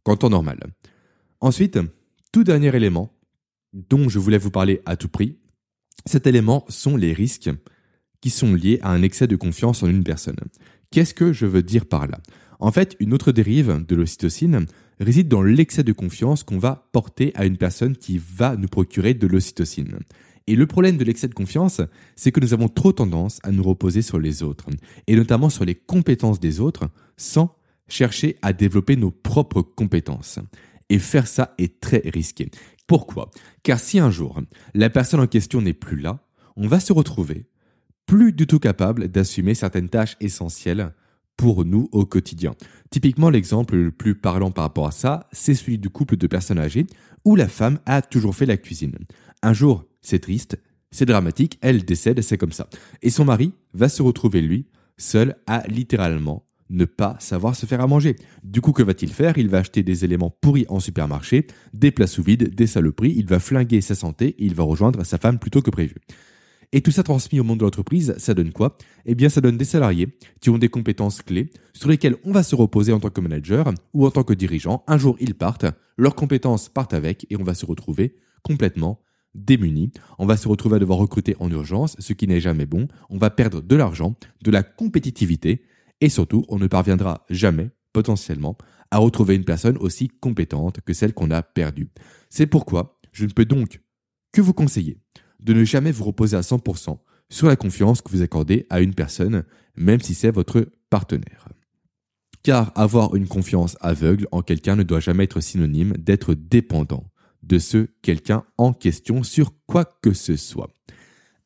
qu'en 0.04 0.16
temps 0.16 0.30
normal. 0.30 0.60
Ensuite, 1.42 1.80
tout 2.32 2.44
dernier 2.44 2.76
élément 2.76 3.14
dont 3.74 4.10
je 4.10 4.20
voulais 4.20 4.38
vous 4.38 4.52
parler 4.52 4.82
à 4.86 4.96
tout 4.96 5.10
prix, 5.10 5.38
cet 6.06 6.28
élément 6.28 6.66
sont 6.68 6.98
les 6.98 7.14
risques 7.14 7.50
qui 8.22 8.30
sont 8.30 8.54
liés 8.54 8.80
à 8.82 8.92
un 8.92 9.02
excès 9.02 9.28
de 9.28 9.36
confiance 9.36 9.84
en 9.84 9.88
une 9.88 10.04
personne. 10.04 10.38
Qu'est-ce 10.92 11.14
que 11.14 11.34
je 11.34 11.46
veux 11.46 11.64
dire 11.64 11.86
par 11.86 12.08
là? 12.08 12.20
En 12.60 12.72
fait, 12.72 12.96
une 13.00 13.14
autre 13.14 13.32
dérive 13.32 13.86
de 13.88 13.96
l'ocytocine 13.96 14.66
réside 15.00 15.30
dans 15.30 15.42
l'excès 15.42 15.84
de 15.84 15.94
confiance 15.94 16.44
qu'on 16.44 16.60
va 16.60 16.90
porter 16.92 17.32
à 17.36 17.46
une 17.46 17.58
personne 17.58 17.96
qui 17.96 18.18
va 18.18 18.58
nous 18.58 18.68
procurer 18.68 19.14
de 19.14 19.28
l'ocytocine. 19.28 20.00
Et 20.48 20.56
le 20.56 20.66
problème 20.66 20.98
de 20.98 21.04
l'excès 21.04 21.28
de 21.28 21.34
confiance, 21.34 21.80
c'est 22.16 22.32
que 22.32 22.40
nous 22.40 22.54
avons 22.54 22.68
trop 22.68 22.92
tendance 22.92 23.40
à 23.44 23.52
nous 23.52 23.64
reposer 23.64 24.02
sur 24.02 24.20
les 24.20 24.44
autres, 24.44 24.66
et 25.08 25.16
notamment 25.16 25.50
sur 25.50 25.64
les 25.64 25.76
compétences 25.76 26.40
des 26.40 26.60
autres, 26.60 26.90
sans 27.18 27.56
chercher 27.88 28.38
à 28.42 28.52
développer 28.52 28.96
nos 28.96 29.12
propres 29.12 29.62
compétences. 29.62 30.40
Et 30.90 31.00
faire 31.00 31.28
ça 31.28 31.54
est 31.60 31.80
très 31.80 32.02
risqué. 32.06 32.50
Pourquoi? 32.88 33.30
Car 33.62 33.80
si 33.80 34.00
un 34.00 34.10
jour, 34.10 34.42
la 34.74 34.90
personne 34.90 35.20
en 35.20 35.28
question 35.28 35.62
n'est 35.62 35.74
plus 35.74 36.00
là, 36.00 36.26
on 36.56 36.68
va 36.68 36.80
se 36.80 36.92
retrouver 36.92 37.46
plus 38.10 38.34
du 38.34 38.48
tout 38.48 38.58
capable 38.58 39.08
d'assumer 39.08 39.54
certaines 39.54 39.88
tâches 39.88 40.18
essentielles 40.20 40.96
pour 41.38 41.64
nous 41.64 41.90
au 41.92 42.08
quotidien. 42.08 42.56
Typiquement, 42.90 43.30
l'exemple 43.30 43.76
le 43.76 43.92
plus 43.92 44.16
parlant 44.16 44.50
par 44.50 44.64
rapport 44.64 44.88
à 44.88 44.92
ça, 44.92 45.28
c'est 45.32 45.54
celui 45.54 45.78
du 45.78 45.92
couple 45.92 46.18
de 46.18 46.26
personnes 46.26 46.58
âgées 46.58 46.88
où 47.24 47.36
la 47.36 47.48
femme 47.48 47.78
a 47.86 48.02
toujours 48.02 48.36
fait 48.36 48.48
la 48.48 48.58
cuisine. 48.58 48.96
Un 49.44 49.54
jour, 49.54 49.86
c'est 50.02 50.18
triste, 50.18 50.58
c'est 50.90 51.06
dramatique, 51.06 51.60
elle 51.62 51.86
décède, 51.86 52.20
c'est 52.24 52.40
comme 52.40 52.52
ça. 52.52 52.68
Et 53.04 53.12
son 53.12 53.26
mari 53.26 53.54
va 53.76 53.90
se 53.90 54.02
retrouver, 54.02 54.42
lui, 54.42 54.66
seul 54.98 55.36
à 55.46 55.62
littéralement 55.68 56.48
ne 56.72 56.86
pas 56.86 57.16
savoir 57.20 57.56
se 57.56 57.68
faire 57.68 57.82
à 57.82 57.86
manger. 57.86 58.16
Du 58.44 58.60
coup, 58.60 58.72
que 58.72 58.82
va-t-il 58.82 59.14
faire? 59.14 59.38
Il 59.38 59.50
va 59.50 59.60
acheter 59.60 59.84
des 59.84 60.04
éléments 60.04 60.36
pourris 60.42 60.66
en 60.70 60.80
supermarché, 60.80 61.46
des 61.76 61.92
plats 61.92 62.08
sous 62.08 62.24
vide, 62.24 62.56
des 62.56 62.66
saloperies, 62.66 63.14
il 63.16 63.28
va 63.28 63.38
flinguer 63.38 63.82
sa 63.82 63.94
santé 63.94 64.30
et 64.30 64.46
il 64.46 64.56
va 64.56 64.64
rejoindre 64.64 65.04
sa 65.04 65.20
femme 65.20 65.38
plutôt 65.38 65.62
que 65.62 65.70
prévu. 65.70 65.94
Et 66.72 66.82
tout 66.82 66.92
ça 66.92 67.02
transmis 67.02 67.40
au 67.40 67.44
monde 67.44 67.60
de 67.60 67.64
l'entreprise, 67.64 68.14
ça 68.20 68.36
donne 68.36 68.52
quoi? 68.52 68.78
Eh 69.06 69.16
bien, 69.16 69.30
ça 69.30 69.42
donne 69.42 69.58
des 69.58 69.66
salariés 69.66 70.16
qui 70.40 70.52
ont 70.52 70.60
des 70.60 70.70
compétences 70.70 71.24
clés 71.24 71.52
sur 71.74 71.90
lesquelles 71.90 72.18
on 72.24 72.32
va 72.32 72.44
se 72.44 72.56
reposer 72.56 72.94
en 72.94 73.00
tant 73.00 73.10
que 73.10 73.22
manager 73.22 73.74
ou 73.94 74.06
en 74.06 74.12
tant 74.12 74.24
que 74.24 74.34
dirigeant. 74.34 74.84
Un 74.88 75.00
jour, 75.00 75.18
ils 75.20 75.34
partent, 75.34 75.66
leurs 75.98 76.14
compétences 76.14 76.70
partent 76.70 76.94
avec 76.94 77.26
et 77.32 77.38
on 77.38 77.44
va 77.44 77.56
se 77.56 77.66
retrouver 77.66 78.18
complètement 78.44 79.02
démunis. 79.34 79.92
On 80.20 80.28
va 80.28 80.38
se 80.38 80.48
retrouver 80.48 80.76
à 80.76 80.80
devoir 80.80 81.00
recruter 81.00 81.36
en 81.40 81.50
urgence, 81.50 81.96
ce 81.98 82.14
qui 82.14 82.28
n'est 82.28 82.40
jamais 82.40 82.68
bon. 82.68 82.88
On 83.10 83.18
va 83.18 83.32
perdre 83.32 83.62
de 83.62 83.76
l'argent, 83.76 84.16
de 84.44 84.52
la 84.52 84.62
compétitivité 84.62 85.64
et 86.02 86.10
surtout, 86.10 86.46
on 86.50 86.60
ne 86.60 86.68
parviendra 86.68 87.26
jamais, 87.32 87.72
potentiellement, 87.94 88.58
à 88.92 89.00
retrouver 89.00 89.36
une 89.36 89.44
personne 89.44 89.78
aussi 89.78 90.08
compétente 90.08 90.82
que 90.82 90.94
celle 90.94 91.14
qu'on 91.14 91.32
a 91.32 91.42
perdue. 91.42 91.90
C'est 92.30 92.48
pourquoi 92.48 93.00
je 93.12 93.26
ne 93.26 93.32
peux 93.32 93.46
donc 93.46 93.82
que 94.32 94.42
vous 94.42 94.54
conseiller 94.54 95.00
de 95.40 95.54
ne 95.54 95.64
jamais 95.64 95.92
vous 95.92 96.04
reposer 96.04 96.38
à 96.38 96.42
100% 96.42 96.98
sur 97.30 97.48
la 97.48 97.56
confiance 97.56 98.02
que 98.02 98.10
vous 98.12 98.22
accordez 98.22 98.66
à 98.70 98.82
une 98.82 98.94
personne, 98.94 99.44
même 99.76 100.02
si 100.02 100.14
c'est 100.14 100.32
votre 100.32 100.68
partenaire. 100.90 101.48
Car 102.44 102.72
avoir 102.76 103.16
une 103.16 103.28
confiance 103.28 103.78
aveugle 103.82 104.28
en 104.32 104.42
quelqu'un 104.42 104.76
ne 104.76 104.84
doit 104.84 105.00
jamais 105.00 105.26
être 105.26 105.42
synonyme 105.42 105.94
d'être 105.98 106.34
dépendant 106.34 107.06
de 107.44 107.60
ce 107.60 107.88
quelqu'un 108.02 108.44
en 108.58 108.74
question 108.74 109.24
sur 109.24 109.54
quoi 109.66 109.86
que 109.86 110.14
ce 110.14 110.36
soit. 110.36 110.70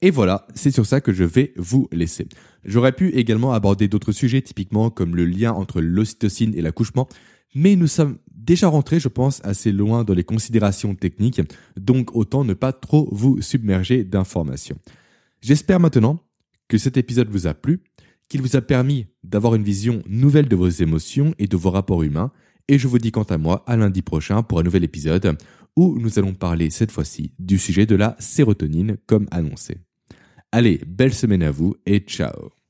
Et 0.01 0.11
voilà, 0.11 0.45
c'est 0.53 0.71
sur 0.71 0.85
ça 0.85 1.01
que 1.01 1.13
je 1.13 1.23
vais 1.23 1.53
vous 1.55 1.87
laisser. 1.91 2.27
J'aurais 2.65 2.91
pu 2.91 3.09
également 3.11 3.53
aborder 3.53 3.87
d'autres 3.87 4.11
sujets, 4.11 4.41
typiquement 4.41 4.89
comme 4.89 5.15
le 5.15 5.25
lien 5.25 5.53
entre 5.53 5.81
l'ocytocine 5.81 6.53
et 6.55 6.61
l'accouchement, 6.61 7.07
mais 7.55 7.75
nous 7.75 7.87
sommes 7.87 8.17
déjà 8.43 8.67
rentrés, 8.67 8.99
je 8.99 9.07
pense, 9.07 9.41
assez 9.43 9.71
loin 9.71 10.03
dans 10.03 10.13
les 10.13 10.23
considérations 10.23 10.95
techniques, 10.95 11.41
donc 11.77 12.15
autant 12.15 12.43
ne 12.43 12.53
pas 12.53 12.73
trop 12.73 13.09
vous 13.11 13.41
submerger 13.41 14.03
d'informations. 14.03 14.77
J'espère 15.41 15.79
maintenant 15.79 16.19
que 16.67 16.77
cet 16.77 16.97
épisode 16.97 17.29
vous 17.29 17.47
a 17.47 17.53
plu, 17.53 17.81
qu'il 18.29 18.41
vous 18.41 18.55
a 18.55 18.61
permis 18.61 19.07
d'avoir 19.23 19.55
une 19.55 19.63
vision 19.63 20.01
nouvelle 20.07 20.47
de 20.47 20.55
vos 20.55 20.69
émotions 20.69 21.33
et 21.37 21.47
de 21.47 21.57
vos 21.57 21.71
rapports 21.71 22.03
humains, 22.03 22.31
et 22.67 22.79
je 22.79 22.87
vous 22.87 22.99
dis 22.99 23.11
quant 23.11 23.23
à 23.23 23.37
moi 23.37 23.63
à 23.67 23.75
lundi 23.75 24.01
prochain 24.01 24.41
pour 24.41 24.59
un 24.59 24.63
nouvel 24.63 24.83
épisode 24.83 25.37
où 25.75 25.97
nous 25.99 26.19
allons 26.19 26.33
parler 26.33 26.69
cette 26.69 26.91
fois-ci 26.91 27.33
du 27.39 27.57
sujet 27.57 27.85
de 27.85 27.95
la 27.95 28.15
sérotonine 28.19 28.97
comme 29.05 29.27
annoncé. 29.31 29.77
Allez, 30.51 30.81
belle 30.85 31.13
semaine 31.13 31.43
à 31.43 31.51
vous 31.51 31.75
et 31.85 31.99
ciao 31.99 32.62